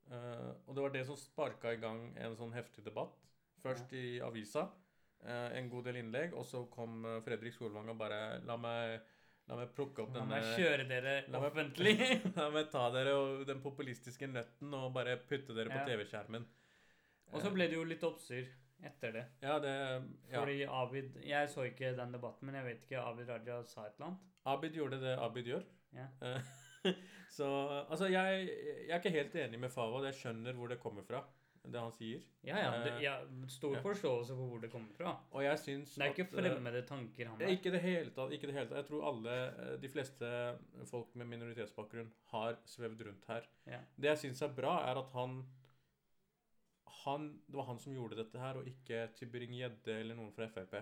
[0.09, 3.15] Uh, og det var det som sparka i gang en sånn heftig debatt.
[3.61, 4.67] Først i avisa.
[5.25, 9.01] uh, en god del innlegg, og så kom eh, Fredrik Solvang og bare La meg,
[9.49, 11.95] la meg plukke opp denne La meg kjøre dere La meg- offentlig.
[12.37, 15.85] La meg ta dere og den populistiske nøtten og bare putte dere på Ja.
[15.89, 16.45] TV-skjermen.
[17.33, 18.47] Og så ble det jo litt oppstyr
[18.83, 19.25] etter det.
[19.43, 19.73] Ja, det
[20.31, 20.39] ja.
[20.39, 23.97] Fordi Abid Jeg så ikke den debatten, men jeg vet ikke Abid Raja sa et
[23.99, 24.27] eller annet.
[24.45, 25.65] Abid gjorde det Abid gjør.
[25.93, 26.07] Ja.
[27.29, 27.45] Så
[27.89, 28.47] altså, jeg,
[28.87, 30.05] jeg er ikke helt enig med Fawad.
[30.09, 31.21] Jeg skjønner hvor det kommer fra,
[31.63, 32.23] det han sier.
[32.47, 32.71] Ja, ja.
[32.83, 33.15] Det, Eh, ja
[33.51, 35.13] stor forståelse for hvor det kommer fra.
[35.31, 37.53] Og jeg syns Det er ikke eh, fremmede tanker han har.
[37.53, 38.33] Ikke det hele tatt.
[38.33, 38.81] ikke det hele tatt.
[38.81, 40.33] Jeg tror alle, eh, de fleste
[40.89, 43.47] folk med minoritetsbakgrunn har svevd rundt her.
[43.95, 45.43] Det jeg syns er bra, er at han,
[47.05, 50.75] han Det var han som gjorde dette her, og ikke Tybring-Gjedde eller noen fra Frp.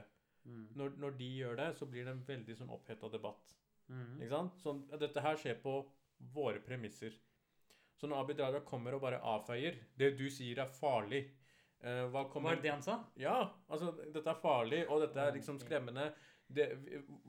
[0.47, 0.67] Mm.
[0.79, 3.55] Når, når de gjør det, så blir det en veldig sånn oppheta debatt.
[3.87, 4.17] Mm.
[4.21, 4.59] Ikke sant?
[4.63, 5.73] Sånn, ja, dette her skjer på
[6.33, 7.13] våre premisser.
[7.97, 11.23] Så når Abid Raja kommer og bare avfeier Det du sier, er farlig.
[11.81, 12.97] eh, hva kommer Var det det han sa?
[13.17, 16.11] ja, altså dette er farlig, og dette er liksom skremmende.
[16.47, 16.67] Det,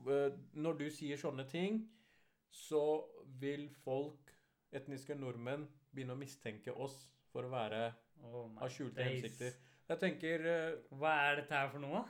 [0.07, 1.81] øh, når du sier sånne ting,
[2.51, 3.03] så
[3.41, 4.31] vil folk,
[4.71, 7.91] etniske nordmenn, begynne å mistenke oss for å være
[8.23, 9.21] Oh av skjulte days.
[9.23, 9.59] hensikter.
[9.89, 12.05] Jeg tenker øh, Hva er dette her for noe?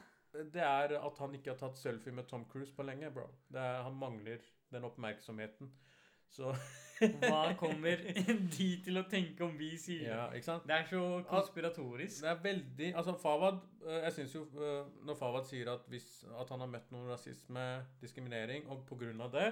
[0.54, 3.28] det er at han ikke har tatt selfie med Tom Cruise på lenge, bro.
[3.50, 5.72] Det er, han mangler den oppmerksomheten.
[6.30, 6.52] Så
[7.24, 10.12] Hva kommer de til å tenke om vi sier?
[10.12, 10.60] Ja?
[10.62, 12.20] Det er så konspiratorisk.
[12.22, 16.06] Det er veldig Altså, Fawad øh, Jeg syns jo øh, Når Fawad sier at, hvis,
[16.30, 17.66] at han har møtt noen rasisme,
[18.04, 19.48] diskriminering, og på grunn av det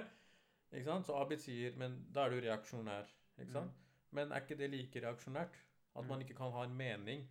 [0.70, 1.08] Ikke sant?
[1.08, 3.10] Så Abid sier Men da er du reaksjonær.
[3.40, 3.82] Ikke sant?
[4.14, 5.58] Men er ikke det like reaksjonært?
[5.98, 6.24] At man Mm.
[6.26, 7.26] ikke kan ha en mening?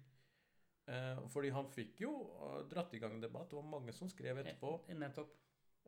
[0.87, 3.49] Eh, fordi han fikk jo øh, dratt i gang debatt.
[3.49, 4.75] Det var mange som skrev etterpå.
[4.89, 5.33] Eh, Nettopp.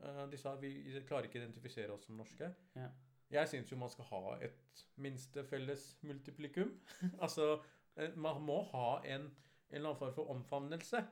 [0.02, 0.74] Eh, de sa vi
[1.08, 2.50] klarer ikke å identifisere oss som norske.
[2.76, 2.90] Ja.
[3.32, 6.72] Jeg syns jo man skal ha et minste felles multiplikum.
[7.26, 7.62] altså,
[7.96, 9.32] eh, man må ha en, en
[9.72, 11.06] eller annen form for omfavnelse.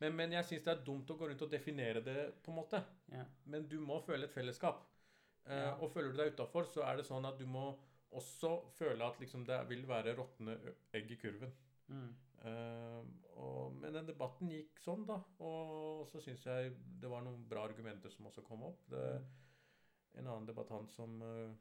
[0.00, 2.56] Men, men jeg syns det er dumt å gå rundt og definere det, på en
[2.58, 2.80] måte.
[3.12, 3.22] Ja.
[3.44, 4.82] Men du må føle et fellesskap.
[5.46, 5.76] Eh, Ja.
[5.82, 7.68] Og føler du deg utafor, så er det sånn at du må
[8.18, 10.56] også føle at liksom, det vil være råtne
[10.94, 11.52] egg i kurven.
[11.88, 12.10] Mm.
[12.42, 13.04] Uh,
[13.38, 15.20] og, men den debatten gikk sånn, da.
[15.46, 16.72] Og så syns jeg
[17.02, 18.82] det var noen bra argumenter som også kom opp.
[18.90, 19.02] Det,
[20.18, 21.52] en annen debattant som uh,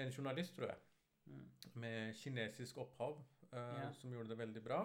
[0.00, 0.82] En journalist, tror jeg,
[1.26, 1.46] Mm.
[1.74, 3.16] med kinesisk opphav,
[3.50, 3.88] Ja.
[3.98, 4.76] som gjorde det veldig bra.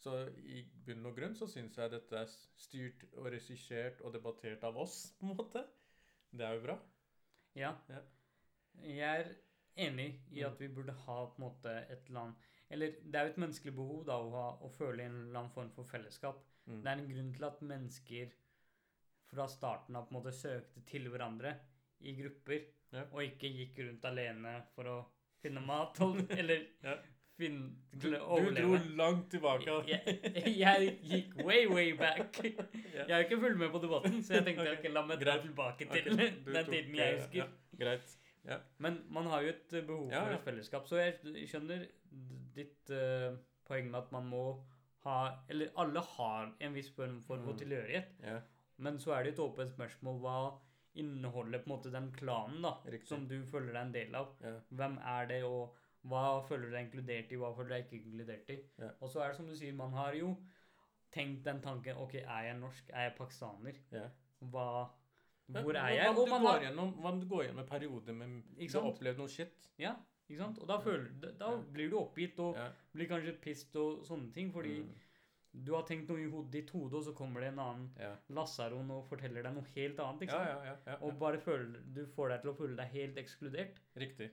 [0.00, 4.64] Så i bunn og grunn så syns jeg dette er styrt og regissert og debattert
[4.64, 5.64] av oss, på en måte.
[6.32, 6.78] Det er jo bra.
[7.60, 7.74] Ja.
[7.92, 8.00] Ja.
[8.80, 9.34] Jeg er
[9.76, 10.46] enig i Mm.
[10.52, 12.34] at vi burde ha på en måte et land
[12.70, 15.50] Eller det er jo et menneskelig behov da å, ha, å føle en eller annen
[15.54, 16.42] form for fellesskap.
[16.66, 16.82] Mm.
[16.82, 18.32] Det er en grunn til at mennesker
[19.30, 21.54] fra starten av på en måte søkte til hverandre
[22.00, 22.60] i grupper,
[22.92, 23.02] Ja.
[23.12, 24.98] og ikke gikk rundt alene for å
[25.42, 25.96] finne mat,
[26.38, 26.96] eller Ja.
[27.38, 29.80] finne Du, du dro langt tilbake.
[29.96, 32.36] Jeg, jeg gikk way, way back.
[33.08, 34.76] Jeg har ikke fulgt med på debatten, så jeg tenkte okay.
[34.90, 36.32] ok, la meg dra tilbake til okay.
[36.44, 37.38] den tiden jeg eh, husker.
[37.38, 37.46] Ja,
[37.84, 38.18] greit.
[38.78, 41.82] Men man har jo et eh, behov Ja, for et fellesskap, så jeg skjønner
[42.56, 43.36] ditt uh,
[43.68, 44.44] poeng med at man må
[45.04, 45.16] ha
[45.48, 47.58] Eller alle har en viss form for Mm.
[47.60, 48.40] tilhørighet, Ja,
[48.78, 50.38] men så er det et åpent spørsmål hva
[50.98, 53.08] inneholder på en måte den klanen da, Riktig.
[53.08, 54.32] som du føler deg en del av.
[54.42, 55.76] ja, Hvem er det, og
[56.08, 58.58] hva føler du deg inkludert i, hva føler du deg ikke inkludert i?
[58.78, 58.90] Ja.
[59.00, 60.36] Og så er det som du sier, man har jo
[61.12, 62.90] tenkt den tanken Ok, er jeg norsk?
[62.92, 63.78] Er jeg pakistaner?
[63.92, 64.08] ja.
[64.40, 64.88] Hva
[65.48, 66.04] Hvor er jeg?
[66.04, 68.88] Hva om du går gjennom, hva om du går gjennom en periode med du har
[68.92, 69.68] opplevd noe shit?
[69.80, 69.94] Ja,
[70.28, 70.58] ikke sant?
[70.60, 72.70] Og da, føler, da, da blir du oppgitt og Ja.
[72.94, 74.90] blir kanskje pissed og sånne ting, fordi Mm,
[75.64, 78.14] du har tenkt noe i hodet ditt hode, og så kommer det en annen ja.
[78.28, 80.86] lasaron og forteller deg noe helt annet, ikke Ja, sant?
[80.86, 83.80] ja, Og bare føler, du får deg til å føle deg helt ekskludert.
[83.96, 84.30] Riktig.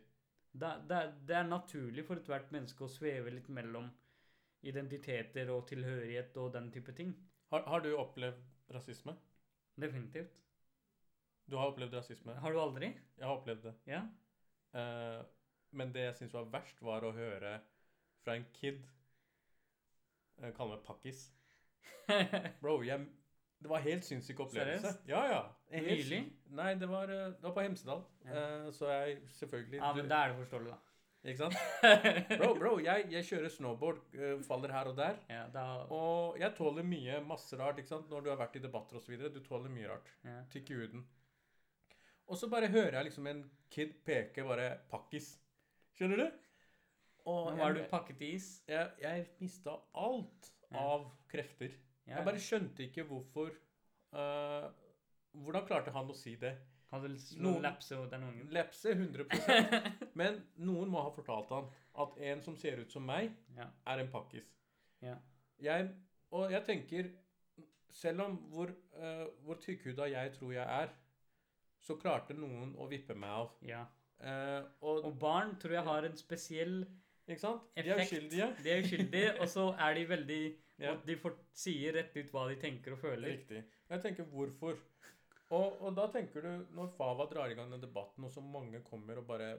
[0.53, 3.89] Da, er- det er naturlig for ethvert menneske å sveve litt mellom
[4.63, 7.13] identiteter og tilhørighet og den type ting.
[7.51, 8.41] Har, har du opplevd
[8.73, 9.15] rasisme?
[9.79, 10.31] Definitivt.
[11.45, 12.33] Du har opplevd rasisme?
[12.41, 12.89] Har du aldri?
[13.17, 13.73] Jeg har opplevd det.
[13.89, 14.01] Ja?
[14.75, 15.21] Eh,
[15.75, 17.59] men det jeg syns var verst, var å høre
[18.25, 18.81] fra en kid
[20.41, 21.27] uh, kalle meg pakkis.
[22.63, 23.05] Bro, jeg,
[23.61, 24.81] det var helt sinnssyk opplevelse.
[24.81, 25.05] Seriøst?
[25.09, 25.43] Ja, ja.
[25.73, 26.21] Helt Nylig?
[26.57, 28.03] Nei, det var, eh, det var på Hemsedal.
[28.25, 28.41] Ja.
[28.41, 30.81] Eh, så jeg selvfølgelig ja, men da er det forståelig, da.
[31.25, 31.55] Ikke sant?
[32.39, 35.15] Bro, bro, jeg, jeg kjører snowboard, uh, faller her og der.
[35.29, 38.11] Ja, da Og jeg tåler mye, masse rart, ikke sant?
[38.13, 39.15] Når du har vært i debatter osv.
[39.33, 40.11] Du tåler mye rart.
[40.27, 40.43] ja.
[40.53, 41.07] Tykk i huden.
[42.27, 45.35] Og så bare hører jeg liksom en kid peke bare 'pakkis'.
[45.95, 46.31] Skjønner du?
[47.25, 48.63] Og Men var du pakket i is?
[48.67, 51.71] jeg, jeg mista alt av krefter.
[52.07, 53.49] Jeg bare skjønte ikke hvorfor
[54.13, 54.69] uh,
[55.35, 56.53] Hvordan klarte han å si det?
[56.89, 58.49] Kan du slå Noen- lepse mot den ungen?
[58.53, 61.65] Lepse 100% Men noen må ha fortalt han
[62.03, 63.65] at en som ser ut som meg, Ja.
[63.87, 64.45] er en pakkis.
[65.01, 65.15] Ja.
[65.59, 65.89] Jeg,
[66.31, 67.09] og jeg tenker
[67.95, 70.89] Selv om hvor, uh, hvor tykkhuda jeg tror jeg er,
[71.85, 73.53] så klarte noen å vippe meg av.
[73.65, 73.85] ja.
[74.25, 76.77] Eh, og, Og barn tror jeg har en spesiell
[77.27, 77.65] ikke sant?
[77.75, 78.45] De er uskyldige.
[78.63, 80.43] De er uskyldige, og så er de veldig
[80.85, 80.91] Ja.
[81.07, 83.29] De får, sier rett ut hva de tenker og føler.
[83.37, 83.61] Riktig.
[83.89, 84.75] Jeg tenker hvorfor.
[85.55, 88.81] Og, og da tenker du, når Fava drar i gang den debatten, og så mange
[88.83, 89.53] kommer og bare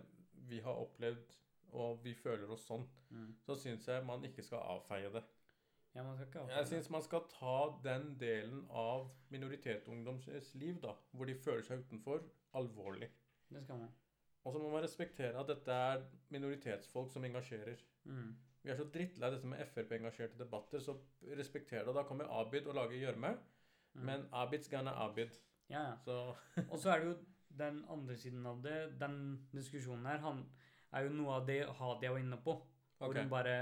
[0.49, 1.37] Vi har opplevd,
[1.73, 3.29] og vi føler oss sånn, Mm.
[3.47, 5.21] så syns jeg man ikke skal avfeie det.
[5.97, 11.63] Ja, Jeg syns man skal ta den delen av minoritetsungdoms liv, da, hvor de føler
[11.67, 13.09] seg utenfor, alvorlig.
[13.49, 13.95] Det skal man.
[14.45, 17.81] Og så må man respektere at dette er minoritetsfolk som engasjerer.
[18.05, 18.37] Mm.
[18.63, 20.95] Vi er så drittlei dette med Frp-engasjerte debatter, så
[21.39, 21.95] respekter det.
[21.95, 23.37] Da kommer Abid og lager gjørme,
[23.97, 24.05] Mm.
[24.05, 25.31] men Abids gonna Abid.
[25.71, 25.97] Ja, ja.
[26.05, 26.35] Så
[26.71, 27.17] Og så er det jo
[27.59, 29.01] den andre siden av det.
[29.01, 30.45] Den diskusjonen her han,
[30.93, 32.57] er jo noe av det Hadia var inne på.
[32.99, 33.23] Hvor okay.
[33.23, 33.57] hun bare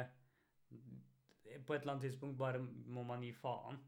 [1.67, 3.79] På et eller annet tidspunkt bare må man gi faen.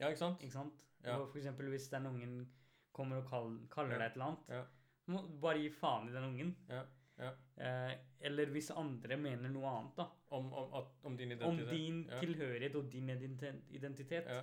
[0.00, 0.40] Ja, ikke sant?
[0.42, 0.84] Ikke sant?
[1.04, 1.16] Ja.
[1.18, 2.48] Og For eksempel hvis den ungen
[2.92, 3.98] kommer og kaller, kaller Ja.
[3.98, 4.62] deg et eller annet, Ja.
[5.06, 6.56] må bare gi faen i den ungen.
[6.68, 6.82] Ja,
[7.18, 7.30] ja.
[7.58, 10.06] Eh, eller hvis andre mener noe annet, da.
[10.30, 12.20] Om, om, om din Om din ja.
[12.20, 14.24] tilhørighet og din identitet.
[14.26, 14.42] Ja.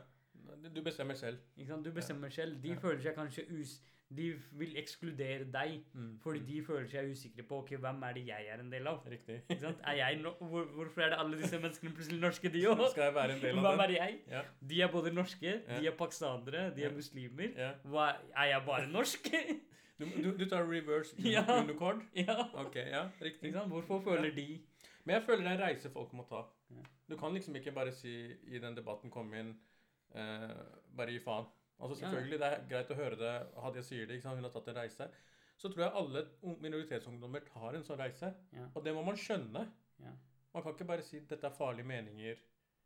[0.75, 1.39] Du bestemmer selv.
[1.57, 1.85] Ikke sant?
[1.85, 2.61] Du bestemmer selv.
[2.63, 3.81] De føler seg kanskje us...
[4.09, 6.19] De vil ekskludere deg Mm.
[6.23, 9.01] fordi de føler seg usikre på ok, hvem er det jeg er en del av.
[9.11, 9.41] Riktig.
[9.49, 12.85] Er jeg no hvor, hvorfor er det alle disse menneskene plutselig norske, de òg?
[12.95, 14.19] Hvem er jeg?
[14.31, 14.41] Ja.
[14.69, 15.79] De er både norske, Ja.
[15.79, 17.51] de er pakistanere, de er muslimer.
[17.57, 17.71] ja.
[17.83, 19.27] Hva, er jeg bare norsk?
[19.99, 21.43] Du, du, du tar reverse Ja.
[21.63, 22.01] unicorn?
[22.15, 22.35] ja.
[22.53, 23.51] Ok, ja, riktig.
[23.53, 24.61] Hvorfor føler de
[25.05, 26.43] Men jeg føler det er en reise folk må ta.
[27.09, 29.55] Du kan liksom ikke bare si i den debatten kom inn
[30.15, 30.49] eh,
[30.95, 31.45] Bare gi faen.
[31.79, 31.95] Altså.
[31.99, 33.33] Selvfølgelig, det er greit å høre det.
[33.63, 34.39] Hadia sier det, ikke sant?
[34.39, 35.09] hun har tatt en reise.
[35.57, 38.33] Så tror jeg alle ung- minoritetsungdommer tar en sånn reise.
[38.73, 39.65] Og det må man skjønne.
[40.01, 40.13] Ja.
[40.53, 42.37] Man kan ikke bare si 'dette er farlige meninger'.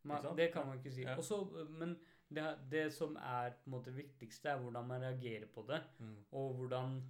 [0.04, 1.06] man, Det kan man ikke si.
[1.06, 1.98] Også, men
[2.34, 5.82] det, det som er på en måte viktigste, er hvordan man reagerer på det.
[6.32, 7.02] og hvordan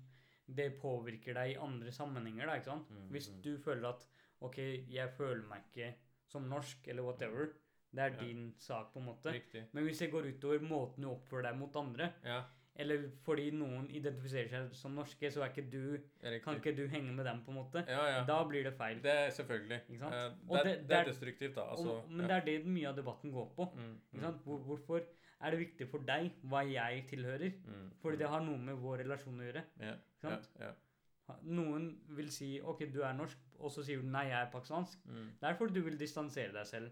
[0.57, 2.45] det påvirker deg i andre sammenhenger.
[2.45, 2.89] Da, ikke sant?
[2.89, 3.41] Mm, Hvis mm.
[3.41, 4.07] du føler at
[4.41, 4.57] OK,
[4.89, 5.93] jeg føler meg ikke
[6.27, 7.53] som norsk, eller whatever,
[7.93, 8.23] det er Ja.
[8.25, 9.31] din sak, på en måte.
[9.33, 9.63] Riktig.
[9.73, 12.41] Men hvis det går utover måten du oppfører deg mot andre, Ja,
[12.75, 15.97] eller fordi noen identifiserer seg som norske, så er ikke du,
[16.43, 19.01] kan ikke du henge med dem, på en måte, Ja, da blir det feil.
[19.03, 19.81] Det er selvfølgelig.
[19.99, 20.13] Sant?
[20.13, 21.61] Eh, det, det- det, det er destruktivt, da.
[21.71, 23.67] Altså, og, men det er det mye av debatten går på.
[23.75, 24.39] Mm, Ikke mm.
[24.45, 25.01] Hvor, hvorfor
[25.41, 27.51] er det viktig for deg hva jeg tilhører?
[27.65, 28.19] mm, Fordi mm.
[28.19, 29.63] det har noe med vår relasjon å gjøre.
[29.79, 30.49] Ikke sant?
[30.59, 31.35] Ja, ja.
[31.43, 34.97] Noen vil si OK, du er norsk, og så sier du nei, jeg er pakistansk.
[35.05, 35.29] Mm.
[35.41, 36.91] Det er fordi du vil distansere deg selv.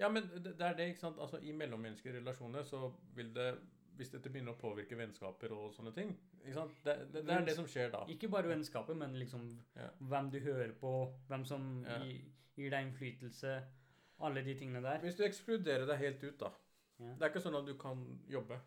[0.00, 1.18] Ja, men det, det er det, ikke sant?
[1.20, 2.86] Altså, I mellommenneskelige relasjoner så
[3.16, 3.50] vil det
[4.00, 6.14] Hvis dette begynner å påvirke vennskaper og sånne ting?
[6.40, 6.54] Det,
[6.86, 7.98] det, det er det som skjer da.
[8.08, 9.42] Ikke bare vennskapet, men liksom
[9.76, 9.90] Ja.
[10.00, 10.92] hvem du hører på,
[11.28, 11.98] hvem som Ja.
[12.56, 13.58] gir, deg innflytelse.
[14.20, 14.98] Alle de tingene der.
[15.04, 16.50] Hvis du ekskluderer deg helt ut, da
[17.00, 17.12] Ja.
[17.18, 18.58] Det er ikke sånn at du kan jobbe.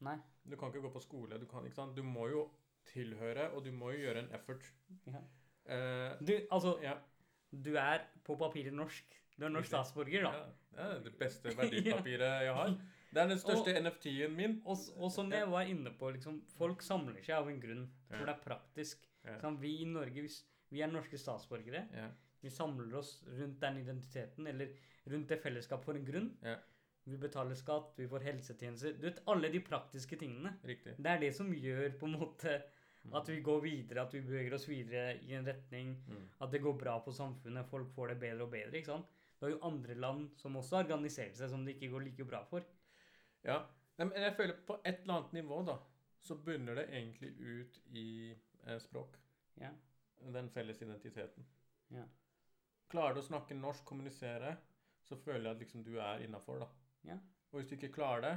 [0.00, 0.18] Nei.
[0.48, 1.38] Du kan ikke gå på skole.
[1.40, 1.96] Du, kan, ikke sant?
[1.96, 2.50] du må jo
[2.92, 4.68] tilhøre, og du må jo gjøre en effort.
[5.66, 6.94] Eh, Du, altså, ja.
[7.52, 9.14] du er på papiret norsk.
[9.38, 10.32] Du er norsk statsborger, da.
[10.34, 12.72] Ja, det er det beste verdipapiret jeg har.
[13.08, 14.56] Det er den største NFT-en min.
[14.68, 17.84] Og, og som jeg var inne på, liksom, folk samler seg av en grunn.
[18.10, 19.04] For det er praktisk.
[19.42, 20.40] Sånn, vi i Norge, hvis
[20.72, 21.86] vi er norske statsborgere,
[22.42, 24.74] vi samler oss rundt den identiteten, eller
[25.08, 26.28] rundt det fellesskapet for en grunn.
[27.08, 28.98] Vi betaler skatt, vi får helsetjenester.
[28.98, 30.52] Du vet, alle de praktiske tingene.
[30.68, 30.98] Riktig.
[30.98, 32.58] Det er det som gjør på en måte
[33.16, 35.94] at vi går videre, at vi beveger oss videre i en retning.
[36.08, 36.26] Mm.
[36.44, 38.76] At det går bra på samfunnet, folk får det bedre og bedre.
[38.76, 39.14] ikke sant?
[39.38, 42.26] Det er jo andre land som også har organisert seg som det ikke går like
[42.26, 42.64] bra for.
[43.46, 43.60] Ja.
[43.98, 45.76] Men jeg føler på et eller annet nivå, da,
[46.22, 48.08] så bunner det egentlig ut i
[48.66, 49.18] eh, språk.
[49.60, 49.70] Ja.
[50.34, 51.46] Den felles identiteten.
[51.94, 52.04] Ja.
[52.90, 54.56] Klarer du å snakke norsk, kommunisere,
[55.06, 56.68] så føler jeg at liksom du er innafor, da.
[57.12, 57.18] Ja.
[57.50, 58.34] Og hvis du ikke klarer det,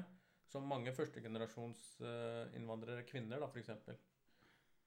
[0.52, 3.98] som mange førstegenerasjons eh, kvinner da, eksempel,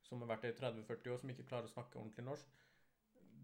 [0.04, 2.50] som har vært der i 30-40 år, som ikke klarer å snakke ordentlig norsk,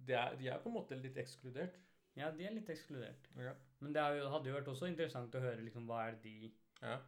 [0.09, 1.78] det er, de er på en måte litt ekskludert.
[2.16, 3.29] Ja, de er litt ekskludert.
[3.38, 3.53] Ja.
[3.81, 6.53] Men det jo- hadde jo vært også interessant å høre liksom, hva er det de
[6.83, 6.99] Ja.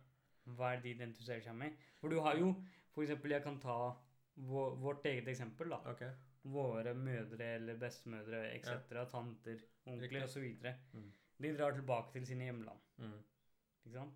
[0.47, 1.73] hva er det de identifiserer seg med.
[2.01, 2.55] For du har jo
[2.95, 3.97] For eksempel, jeg kan ta
[4.37, 5.71] vår, vårt eget eksempel.
[5.71, 5.77] da.
[5.91, 6.11] Okay.
[6.45, 10.59] Våre mødre eller bestemødre etc., tanter, onkler osv.
[10.93, 11.13] Mm.
[11.41, 12.79] De drar tilbake til sine hjemland.
[12.99, 13.15] Mm.
[13.87, 14.13] ikke sant?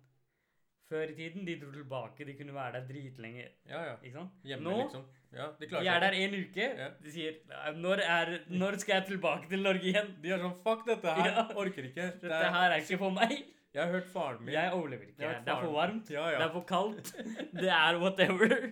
[0.89, 3.49] Før i tiden, de dro tilbake, de kunne være der dritlenge.
[3.65, 3.95] Ja, ja.
[4.43, 5.05] Hjemme, Nå liksom.
[5.33, 6.67] Ja, de de er der en uke.
[6.77, 6.87] Ja.
[7.03, 7.33] De sier
[7.75, 11.25] når, er, 'Når skal jeg tilbake til Norge igjen?' De er sånn Fuck dette her!
[11.31, 11.43] Ja.
[11.55, 12.05] Orker ikke.
[12.21, 13.33] Det Dette her er ikke for meg.
[13.73, 15.21] Jeg har hørt faren min Jeg overlever ikke.
[15.21, 16.09] Jeg Det er for varmt.
[16.09, 16.37] Ja, ja.
[16.37, 17.11] Det er for kaldt.
[17.61, 18.71] Det er whatever.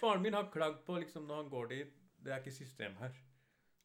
[0.00, 3.10] Faren min har klagd på liksom når han går dit Det er ikke system her.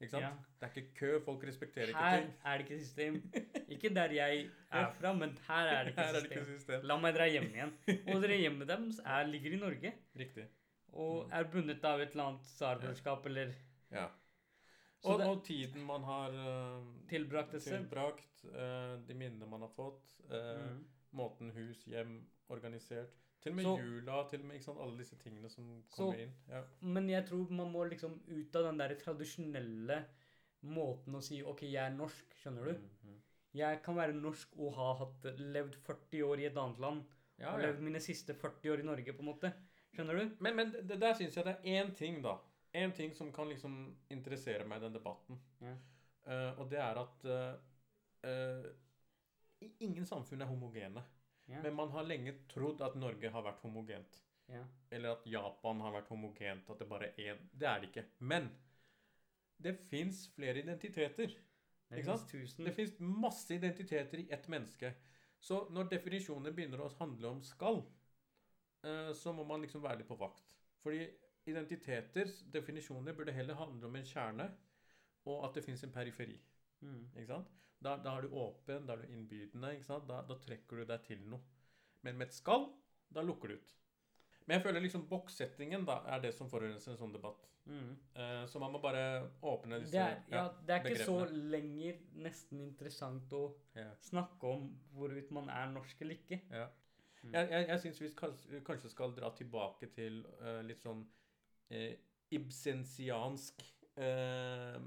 [0.02, 0.26] Ikke sant?
[0.60, 1.20] Det er ikke kø.
[1.26, 2.34] Folk respekterer ikke Her ting.
[2.46, 3.32] er det ikke system.
[3.70, 6.60] Ikke der jeg er fra, men her er det Her ikke er det ikke system.
[6.60, 6.82] system.
[6.84, 7.72] La meg dra hjem igjen.
[8.14, 10.46] Og dere hjemmet deres er, ligger i Norge Riktig.
[10.94, 11.32] Og Mm.
[11.34, 13.54] er bundet av et eller annet tsarbrorskap eller
[13.92, 14.08] Ja.
[15.04, 19.70] Så Og, det- og tiden man har uh, tilbrakt tilbrakt, uh, de minnene man har
[19.70, 20.86] fått, uh, Mm.
[21.14, 23.10] måten hus, hjem, organisert
[23.42, 25.96] Til og med Så- jula, til og med ikke sant, alle disse tingene som Så-
[25.98, 26.34] kommer inn.
[26.48, 26.62] Ja.
[26.82, 30.06] Men jeg tror man må liksom ut av den der tradisjonelle
[30.64, 32.72] måten å si OK, jeg er norsk, skjønner du?
[32.72, 33.18] Mm, mm.
[33.56, 37.04] Jeg kan være norsk og ha hatt, levd 40 år i et annet land.
[37.38, 37.68] Ja, og ja.
[37.68, 39.54] levd mine siste 40 år i Norge, på en måte.
[39.94, 40.36] Skjønner du?
[40.42, 42.38] Men, men det, der syns jeg det er én ting, da.
[42.74, 43.76] En ting som kan liksom
[44.14, 45.38] interessere meg i den debatten.
[45.62, 45.76] Ja.
[46.24, 47.54] Uh, og det er at uh,
[48.26, 51.04] uh, ingen samfunn er homogene.
[51.52, 51.62] Ja.
[51.62, 54.22] Men man har lenge trodd at Norge har vært homogent.
[54.50, 54.64] ja.
[54.90, 56.70] Eller at Japan har vært homogent.
[56.70, 57.48] At det bare er én.
[57.52, 58.08] Det er det ikke.
[58.20, 58.50] Men
[59.64, 61.36] det fins flere identiteter.
[61.94, 62.66] Det tusen.
[62.66, 64.94] Det fins masse identiteter i ett menneske.
[65.40, 67.84] Så når definisjoner begynner å handle om skall,
[69.16, 70.56] så må man liksom være litt på vakt.
[70.84, 71.06] Fordi
[71.48, 74.48] identiteters definisjoner burde heller handle om en kjerne,
[75.32, 76.36] og at det fins en periferi.
[76.84, 77.06] Mm.
[77.16, 77.52] Ikke sant?
[77.84, 79.74] Da, da er du åpen, da er du innbydende.
[79.76, 80.08] Ikke sant?
[80.10, 81.44] Da, da trekker du deg til noe.
[82.04, 82.68] Men med et skall,
[83.14, 83.74] da lukker du ut.
[84.44, 87.48] Men jeg føler liksom bokssettingen da, er det som forurenser en sånn debatt.
[87.64, 87.92] Mm.
[88.20, 89.04] Eh, så man må bare
[89.40, 93.46] åpne disse er, ja, det er ikke så lenger nesten interessant å
[93.78, 93.88] ja.
[94.04, 94.66] snakke om
[94.98, 96.42] hvorvidt man er norsk eller ikke.
[96.52, 96.68] Ja.
[97.24, 97.34] Mm.
[97.34, 101.94] Jeg, jeg, jeg syns vi kanskje, kanskje skal dra tilbake til uh, litt sånn uh,
[102.36, 103.64] ibsensiansk
[104.00, 104.82] uh,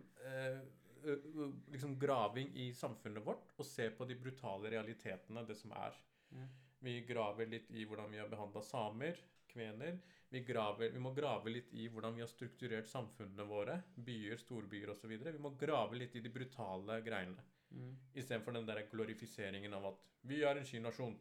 [1.70, 5.96] liksom graving i samfunnet vårt, og se på de brutale realitetene, det som er.
[6.34, 6.46] Mm.
[6.86, 9.98] Vi graver litt i hvordan vi har behandla samer, kvener.
[10.28, 14.92] Vi, graver, vi må grave litt i hvordan vi har strukturert samfunnene våre, byer, storbyer
[14.92, 15.12] osv.
[15.14, 17.96] Vi må grave litt i de brutale greiene, Mm.
[18.14, 21.16] istedenfor den der glorifiseringen av at vi er en skynasjon.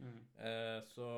[0.00, 0.20] Mm.
[0.40, 1.08] Eh, så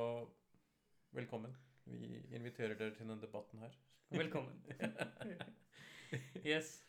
[1.15, 1.55] velkommen.
[1.85, 3.77] Vi inviterer dere til denne debatten her.
[4.11, 4.63] Velkommen.
[6.45, 6.83] Yes.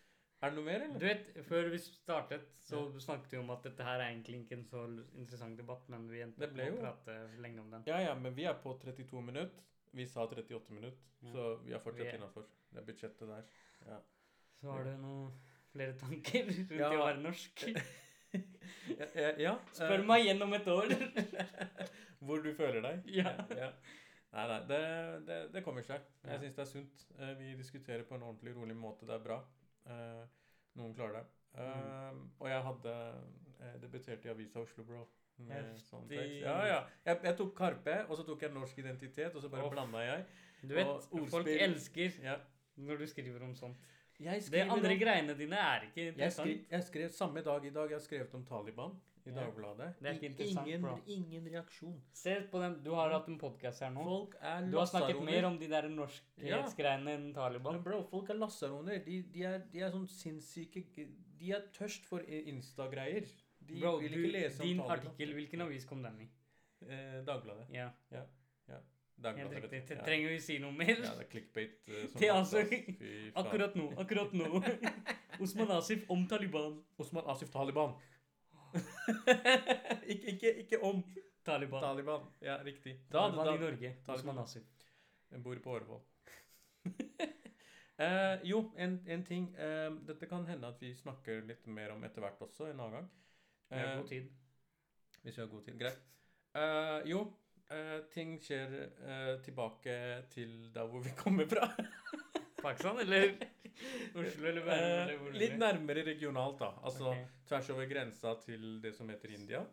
[0.43, 0.99] Er det noe mer, eller?
[0.99, 4.57] Du vet, før vi startet, så snakket vi om at dette her er egentlig ikke
[4.57, 4.81] en så
[5.15, 7.85] interessant debatt, men vi endte opp å prate lenge om den.
[7.87, 9.63] Ja, ja, men vi er på 32 minutter.
[9.95, 11.29] Vi sa 38 minutter, Ja.
[11.31, 12.43] så vi er Vi fortsatt er- innafor
[12.75, 13.45] det budsjettet der.
[13.87, 14.01] Ja.
[14.59, 15.31] Så har du noen
[15.71, 16.89] flere tanker rundt Ja.
[16.89, 17.63] det å være norsk?
[19.39, 20.91] Ja, Spør eh, meg igjen om et år.
[22.25, 23.03] Hvor du føler deg.
[23.15, 23.33] Ja.
[23.57, 23.69] ja.
[24.33, 24.79] Nei, nei, det,
[25.27, 26.01] det, det kommer seg.
[26.25, 27.03] Jeg syns det er sunt.
[27.19, 29.05] Eh, Vi diskuterer på en ordentlig, rolig måte.
[29.09, 29.39] Det er bra.
[29.87, 30.23] Eh,
[30.79, 31.25] Noen klarer det.
[31.53, 32.21] Mm.
[32.41, 32.93] Og jeg hadde
[33.61, 35.03] eh, debutert i Avisa Oslo, bro.
[35.81, 36.07] Sånn.
[36.13, 36.79] Ja, ja.
[37.05, 39.71] Jeg, jeg tok Karpe, og så tok jeg norsk identitet, og så bare Åh.
[39.73, 40.25] blanda jeg.
[40.63, 42.37] Du vet, Og folk elsker Ja.
[42.77, 43.77] når du skriver om sånt.
[44.23, 46.47] Jeg Det andre greiene dine er ikke jeg, interessant.
[46.47, 49.35] skrev, jeg skrev samme dag i dag jeg har skrevet om Taliban i Ja.
[49.39, 49.89] Dagbladet.
[50.01, 50.97] Det er ikke interessant, ingen, bro.
[51.07, 52.01] ingen reaksjon.
[52.13, 52.73] Se på den.
[52.83, 54.03] Du har hatt en podkast her nå.
[54.03, 55.31] Folk er Du har snakket lassaroner.
[55.31, 57.73] mer om de der norskhetsgreiene enn Taliban.
[57.77, 58.99] Men bro, folk er lassaroner.
[59.05, 60.83] De, de, er, de er sånn sinnssyke
[61.39, 63.25] De er tørst for Insta-greier.
[63.63, 64.97] De Bro, vil du, ikke lese om din Taliban.
[64.97, 66.29] artikkel, hvilken avis kom den i?
[66.83, 67.69] Eh, Dagbladet.
[67.71, 68.39] Ja, Dagbladet
[69.21, 69.83] helt riktig.
[69.89, 70.03] Ja.
[70.05, 70.95] Trenger vi si noe mer?
[71.03, 71.75] Ja, det er clickbait.
[71.87, 72.63] eh, som Det er altså-.
[73.43, 74.63] Akkurat nå, akkurat nå.
[75.43, 76.83] Osman Asif om Taliban.
[76.97, 77.93] Osman Asif Taliban.
[80.11, 81.03] ikke, ikke, ikke om
[81.45, 81.81] Taliban.
[81.81, 82.21] Taliban.
[82.41, 82.97] Ja, riktig.
[83.11, 83.95] Da, Taliban da, i Norge.
[84.05, 84.19] Taliban.
[84.19, 84.63] Osman Asif.
[85.31, 86.01] Jeg bor på Årvoll.
[87.99, 92.03] uh, jo, en, en ting Uh, Dette kan hende at vi snakker litt mer om
[92.03, 93.11] etter hvert også, en annen gang.
[93.69, 94.29] Vi har Eh, god tid.
[95.23, 95.79] Hvis vi har god tid.
[95.79, 96.01] Greit.
[96.55, 97.23] Eh, jo,
[97.73, 99.97] eh, ting skjer uh, tilbake
[100.33, 101.67] til der hvor vi kommer fra.
[102.63, 103.33] Pakistan, eller
[104.15, 105.09] Oslo, eller Bærum?
[105.09, 106.71] Eh, hvor det litt nærmere regionalt, da.
[106.85, 107.25] Altså okay.
[107.49, 109.63] tvers over grensa til det som heter India.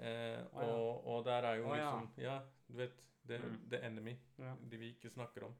[0.00, 0.68] Eh, Å, ja.
[0.68, 3.06] og, og der er jo oh, liksom Ja, du vet.
[3.28, 3.58] The, Mm.
[3.70, 4.14] the enemy.
[4.40, 4.54] Ja.
[4.70, 5.52] De vi ikke snakker om.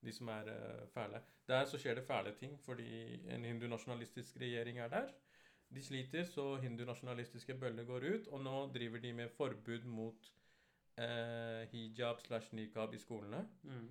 [0.00, 1.20] De som er eh, fæle.
[1.48, 2.86] Der så skjer det fæle ting fordi
[3.34, 5.10] en hindunasjonalistisk regjering er der.
[5.74, 10.30] De sliter, så hindunasjonalistiske bøller går ut, og nå driver de med forbud mot
[11.00, 13.40] eh, hijab slash nikab i skolene.
[13.64, 13.88] Mm.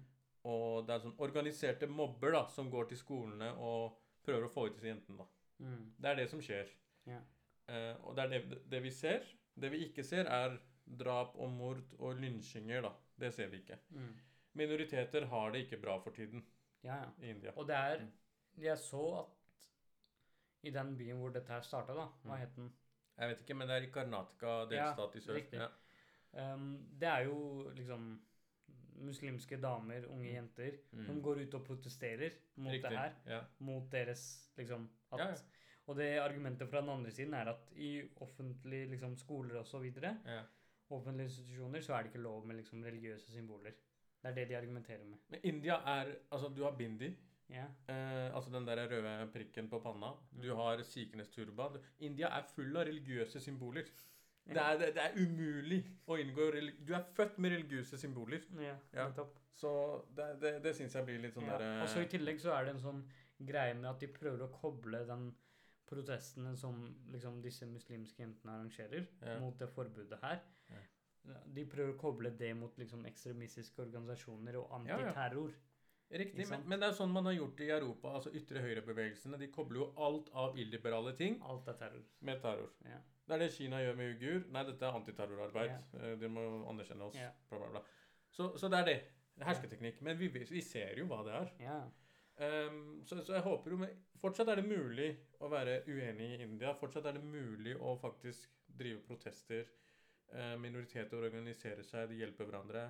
[0.50, 4.68] Og det er sånn organiserte mobber da, som går til skolene og prøver å få
[4.70, 5.18] ut disse jentene.
[5.18, 5.26] da.
[5.66, 5.84] Mm.
[6.00, 6.70] Det er det som skjer.
[7.08, 7.22] Yeah.
[7.68, 9.26] Eh, og det er det, det vi ser.
[9.60, 10.58] Det vi ikke ser, er
[11.00, 12.82] drap og mord og lynsjinger.
[12.88, 12.94] da.
[13.20, 13.78] Det ser vi ikke.
[13.92, 14.14] Mm.
[14.56, 16.46] Minoriteter har det ikke bra for tiden
[16.84, 17.10] Ja, ja.
[17.22, 17.52] i India.
[17.58, 18.12] Og det er Mm.
[18.58, 19.36] Jeg så at
[20.64, 22.40] i den byen hvor dette her starta, da Hva Mm.
[22.40, 22.74] het den?
[23.20, 25.34] Jeg vet ikke, men det er i Karnataka, delstat i sør.
[25.36, 25.60] riktig.
[25.60, 25.68] Ja.
[26.34, 28.22] Um, det er jo liksom
[29.00, 30.36] muslimske damer, unge Mm.
[30.36, 31.06] jenter, Mm.
[31.06, 32.90] som går ut og protesterer mot Riktig.
[32.90, 33.14] det her.
[33.28, 33.42] Ja.
[33.60, 35.36] Mot deres liksom at, Ja, ja.
[35.88, 39.80] Og det argumentet fra den andre siden er at i offentlige liksom, skoler og så
[39.80, 40.44] videre, Ja.
[40.92, 43.72] offentlige institusjoner, så er det ikke lov med liksom, religiøse symboler.
[44.22, 45.18] Det er det de argumenterer med.
[45.30, 47.16] Men India er Altså, du har bindi.
[47.52, 47.66] Yeah.
[47.88, 50.12] Eh, altså den der røde prikken på panna.
[50.32, 50.42] Mm.
[50.42, 51.78] Du har sikhenes turban.
[52.00, 53.84] India er full av religiøse symboler.
[54.54, 56.48] Det er, det, det er umulig å inngå
[56.88, 58.42] Du er født med religiøse symboler.
[58.62, 59.10] Ja, Ja.
[59.60, 61.58] Så det, det, det syns jeg blir litt sånn Ja.
[61.60, 63.02] der Og så i tillegg så er det en sånn
[63.44, 65.34] greie med at de prøver å koble den
[65.90, 66.78] protestene som
[67.12, 69.40] liksom disse muslimske jentene arrangerer Ja.
[69.40, 70.40] mot det forbudet her.
[71.46, 75.52] De prøver å koble det mot liksom ekstremistiske organisasjoner og antiterror.
[76.10, 78.14] Riktig, men, men det er sånn man har gjort det i Europa.
[78.16, 82.02] altså Ytre høyre-bevegelsene de kobler jo alt av illiberale ting Alt er terror.
[82.22, 82.72] med terror.
[82.86, 82.98] Ja.
[83.30, 84.44] Det er det Kina gjør med uigur.
[84.50, 85.72] Nei, dette er antiterrorarbeid.
[85.94, 86.14] Yeah.
[86.18, 87.18] De må anerkjenne oss.
[87.20, 87.36] Yeah.
[87.52, 87.82] Bla, bla, bla.
[88.34, 89.00] Så, så det er det.
[89.46, 90.02] Hersketeknikk.
[90.04, 91.52] Men vi, vi ser jo hva det er.
[91.62, 91.84] Yeah.
[92.40, 95.10] Um, så, så jeg håper jo men Fortsatt er det mulig
[95.44, 96.74] å være uenig i India.
[96.76, 99.70] Fortsatt er det mulig å faktisk drive protester.
[100.36, 102.84] Eh, minoriteter organiserer seg, de hjelper hverandre.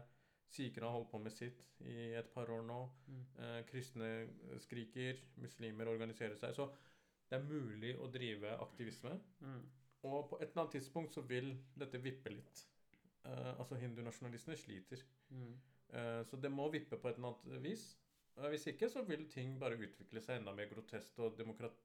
[0.49, 2.79] Sikhene har holdt på med sitt i et par år nå.
[3.07, 3.19] Mm.
[3.45, 4.09] Eh, kristne
[4.63, 6.55] skriker, muslimer organiserer seg.
[6.57, 6.65] Så
[7.29, 9.13] det er mulig å drive aktivisme.
[9.45, 9.61] Mm.
[10.07, 12.63] Og på et eller annet tidspunkt så vil dette vippe litt.
[13.25, 15.01] Uh, altså hindunasjonalistene sliter.
[15.29, 15.55] Mm.
[15.91, 17.83] Uh, så det må vippe på et eller annet vis.
[18.37, 21.19] Uh, hvis ikke så vil ting bare utvikle seg enda mer grotesk.
[21.19, 21.75] Og demokrat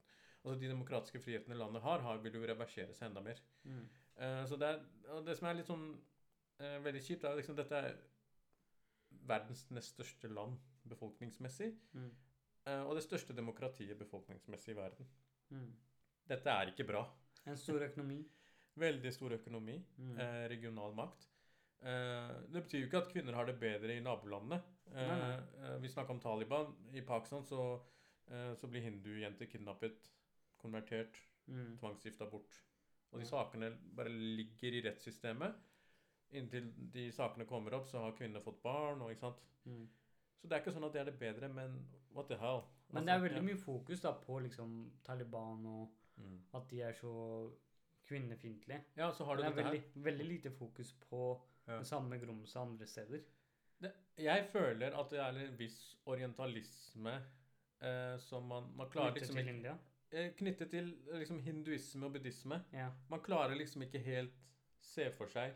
[0.45, 3.39] altså de demokratiske frihetene landet har, har vil jo reversere seg enda mer.
[3.65, 3.85] Mm.
[4.47, 5.87] Så det, er, det som er litt sånn
[6.85, 7.97] veldig kjipt, er liksom dette er
[9.25, 10.61] verdens nest største land
[10.93, 11.71] befolkningsmessig.
[11.97, 12.11] Mm.
[12.85, 15.09] og det største demokratiet befolkningsmessig i verden.
[15.49, 15.73] Mm.
[16.29, 17.07] Dette er ikke bra.
[17.47, 18.21] En stor økonomi.
[18.85, 19.77] Veldig stor økonomi.
[19.99, 20.15] Mm.
[20.19, 21.29] eh, regional makt.
[21.85, 24.63] Eh, det betyr jo ikke at kvinner har det bedre i nabolandene.
[24.95, 26.73] Eh, eh, vi snakka om Taliban.
[26.93, 27.81] I Pakistan så,
[28.31, 30.11] eh, så blir hindujenter kidnappet,
[30.59, 31.77] konvertert, Mm.
[31.77, 32.55] tvangsgifta bort.
[33.13, 35.55] Og de sakene bare ligger i rettssystemet.
[36.33, 39.03] Inntil de sakene kommer opp, så har kvinnene fått barn.
[39.03, 39.43] Og, ikke sant?
[39.67, 39.87] Mm.
[40.41, 41.77] Så det er ikke sånn at det er det bedre, men
[42.15, 42.63] what the hell?
[42.93, 46.39] Men det er veldig mye fokus da på liksom Taliban og mm.
[46.55, 47.13] at de er så
[48.09, 48.83] kvinnefiendtlige.
[48.97, 51.79] Ja, så har du Det er veldig, veldig lite fokus på Ja.
[51.79, 53.21] det samme grumset andre steder.
[53.81, 57.15] Det, jeg føler at det er en viss orientalisme
[57.81, 59.77] eh, som man, man klarer Knyttet liksom til India.
[60.13, 62.63] eh, Knyttet til liksom hinduisme og buddhisme.
[62.73, 62.91] Ja.
[63.09, 64.35] Man klarer liksom ikke helt
[64.81, 65.53] se for seg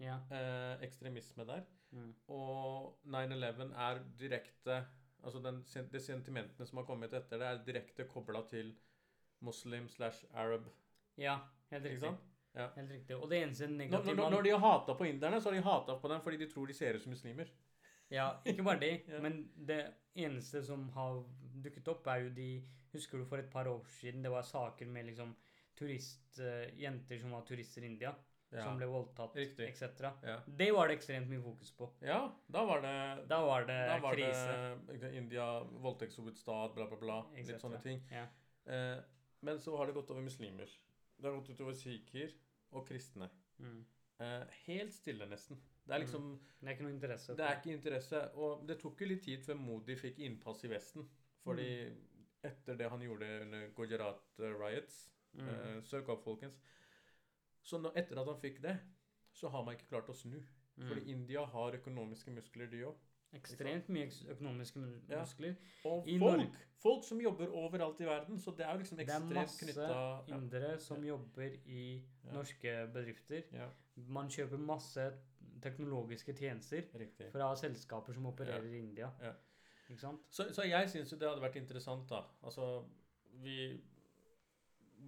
[0.00, 0.18] Ja.
[0.30, 1.62] eh, ekstremisme der.
[1.90, 2.14] Mm.
[2.28, 4.84] Og 9-11 er direkte
[5.24, 8.74] Altså den, de sentimentene som har kommet etter det, er direkte kobla til
[9.44, 10.68] muslim slash arab.
[11.20, 11.38] ja,
[11.70, 12.10] helt riktig.
[12.54, 12.68] Ja.
[12.76, 13.16] Helt riktig.
[13.16, 15.62] Og det eneste Når, negative når, når de har hata på inderne, så har de
[15.66, 17.48] hata på dem fordi de tror de ser ut som muslimer.
[18.10, 19.20] Ja, ikke bare de, Ja.
[19.24, 19.80] men det
[20.14, 21.24] eneste som har
[21.64, 22.48] dukket opp, er jo de
[22.94, 25.32] Husker du for et par år siden det var saker med liksom
[25.74, 28.12] turistjenter som var turister i India,
[28.54, 30.04] som ble voldtatt, etc.
[30.22, 30.36] Ja.
[30.46, 31.88] Det var det ekstremt mye fokus på.
[32.06, 34.78] ja, da var det Da var det Da var krise.
[35.00, 37.18] det India, voldtektshovedstad, bla, bla, bla.
[37.34, 37.98] Litt sånne ting.
[38.12, 38.28] Ja.
[38.66, 39.02] Eh,
[39.44, 40.70] men så har det gått over muslimer.
[41.16, 42.32] Det har gått utover sikher
[42.74, 43.28] og kristne.
[43.62, 43.84] Mm.
[44.24, 45.58] Eh, helt stille, nesten.
[45.84, 46.26] Det er liksom
[46.60, 47.36] Det er ikke noe interesse.
[47.36, 48.20] Det er ikke interesse.
[48.40, 51.08] Og det tok jo litt tid før Modi fikk innpass i Vesten.
[51.44, 52.26] Fordi Mm.
[52.42, 55.48] etter det han gjorde under Gujarat riots mm.
[55.48, 56.58] eh, Søk opp, folkens.
[57.62, 58.78] Så nå, etter at han fikk det,
[59.32, 60.38] så har man ikke klart å snu.
[60.76, 60.88] mm.
[60.88, 62.96] Fordi India har økonomiske muskler, de òg.
[63.34, 65.54] Ekstremt mye økonomiske muskler.
[65.84, 65.90] Ja.
[65.90, 66.58] Og folk!
[66.84, 68.38] Folk som jobber overalt i verden.
[68.38, 69.86] Så det er jo liksom Det er ekstremt masse knytta
[70.28, 70.36] ja.
[70.36, 72.32] indere som jobber i Ja.
[72.32, 73.42] norske bedrifter.
[73.52, 75.06] ja, Man kjøper masse
[75.62, 77.30] teknologiske tjenester riktig.
[77.32, 79.10] fra selskaper som opererer i India.
[79.22, 79.32] Ja.
[79.88, 80.20] Ikke sant?
[80.30, 82.22] Så, så jeg syns jo det hadde vært interessant, da.
[82.42, 82.84] Altså,
[83.42, 83.80] vi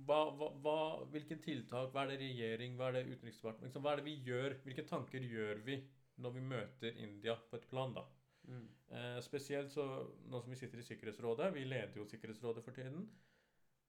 [0.06, 3.92] hva, hva, hva, Hvilke tiltak, hva er det regjering, hva er det utenriksdepartement liksom, Hva
[3.94, 4.56] er det vi gjør?
[4.66, 5.78] Hvilke tanker gjør vi
[6.18, 8.02] når vi møter India på et plan, da?
[8.46, 8.66] Mm.
[8.88, 9.84] Eh, spesielt så
[10.30, 13.08] nå som vi sitter i Sikkerhetsrådet, vi leder jo Sikkerhetsrådet for tiden.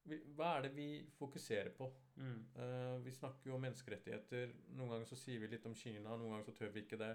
[0.08, 0.88] Vi, hva er det vi
[1.18, 1.90] fokuserer på?
[2.16, 2.40] Mm.
[2.64, 4.54] Eh, vi snakker jo om menneskerettigheter.
[4.78, 7.14] Noen ganger så sier vi litt om Kina, noen ganger så tør vi ikke det.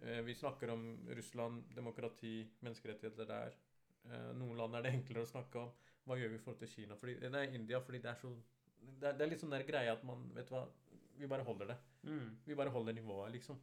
[0.00, 0.86] Eh, vi snakker om
[1.18, 3.58] Russland, demokrati, menneskerettigheter der.
[4.08, 5.74] Eh, noen land er det enklere å snakke om.
[6.04, 6.96] Hva gjør vi i forhold til Kina?
[7.00, 8.32] Fordi, nei, India, fordi det er så
[8.84, 10.66] det er, det er litt sånn der greia at man Vet du hva,
[11.16, 11.76] vi bare holder det.
[12.04, 12.30] Mm.
[12.44, 13.60] Vi bare holder nivået, liksom.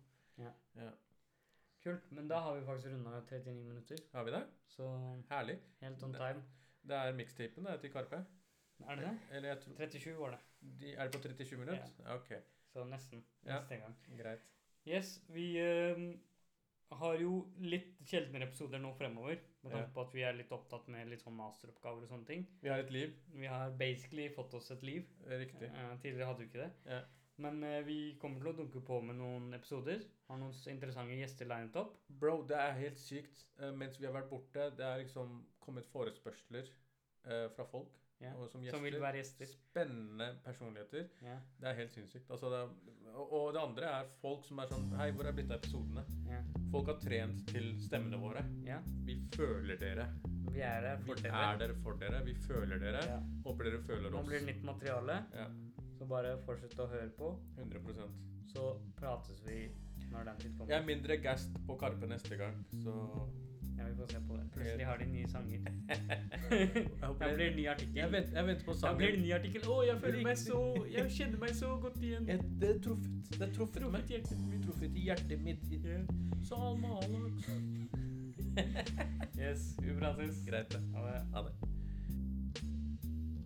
[1.84, 2.11] Kult.
[2.13, 4.43] Men da har vi faktisk runda 39 minutter, Har vi det?
[4.67, 4.88] så
[5.29, 5.57] Herlig.
[5.82, 6.43] helt on time.
[6.88, 8.19] Det er mixtapen det er til Karpe.
[8.89, 9.17] Er det det?
[9.38, 10.39] Eller tror 37 var det,
[10.79, 11.88] de, Er det på 37 minutter?
[12.05, 12.15] Ja.
[12.15, 12.32] Ok,
[12.73, 13.23] så nesten.
[13.45, 13.59] Ja.
[13.69, 13.95] Gang.
[14.17, 14.45] greit.
[14.88, 16.15] Yes, vi uh,
[16.97, 19.93] har jo litt sjeldnere episoder nå fremover, med tanke Ja.
[19.93, 22.47] på at vi er litt opptatt med litt sånn masteroppgaver og sånne ting.
[22.61, 23.13] Vi har et liv.
[23.34, 25.05] Vi har basically fått oss et liv.
[25.27, 25.69] Riktig.
[25.69, 26.71] Uh, tidligere hadde vi ikke det.
[26.86, 27.01] Ja.
[27.42, 30.04] Men eh, vi kommer til å dunke på med noen episoder.
[30.30, 31.96] Har noen interessante gjester linet opp.
[32.22, 33.46] Bro, det er helt sykt.
[33.60, 36.70] Eh, mens vi har vært borte, det er liksom kommet forespørsler
[37.26, 38.36] eh, fra folk Ja.
[38.38, 39.50] og som Som vil være gjester.
[39.50, 41.08] Spennende personligheter.
[41.26, 42.30] Ja, Det er helt sinnssykt.
[42.30, 45.34] Altså, det er, og, og det andre er folk som er sånn Hei, hvor er
[45.34, 46.04] blitt av episodene?
[46.30, 48.44] ja, Folk har trent til stemmene våre.
[49.08, 50.06] Vi føler dere.
[50.52, 51.74] Vi er dere Vi dere er dere.
[51.74, 52.22] der for dere.
[52.28, 53.02] Vi føler dere.
[53.46, 54.20] Håper dere føler oss.
[54.20, 55.18] Nå blir det nytt materiale,
[56.02, 57.32] så bare fortsett å høre på.
[57.62, 58.66] 100% Så
[58.97, 59.70] prates vi
[60.12, 60.74] når den tid kommer.
[60.74, 62.95] Jeg er mindre gassed på Karpe neste gang, så
[63.78, 64.43] Ja, vi får se på det.
[64.54, 65.62] Plutselig har de nye sanger.
[67.22, 67.95] Jeg blir ny artikkel.
[67.95, 69.24] Jeg venter, jeg venter på Da blir det sangen.
[69.26, 69.62] ny artikkel.
[69.72, 70.60] Å, jeg føler meg så
[70.91, 72.28] Jeg kjenner meg så godt igjen.
[72.28, 73.32] Jeg- Det er truffet.
[73.39, 74.04] Det er truffet meg.
[74.04, 74.62] Truffet hjertet mitt.
[74.68, 75.64] Truffet i hjertet mitt.
[76.43, 77.49] så Salma Alex.
[79.41, 80.43] Yes, vi prates.
[80.45, 80.82] Greit, det.
[80.93, 81.22] Ha det.
[81.34, 81.70] Ha det.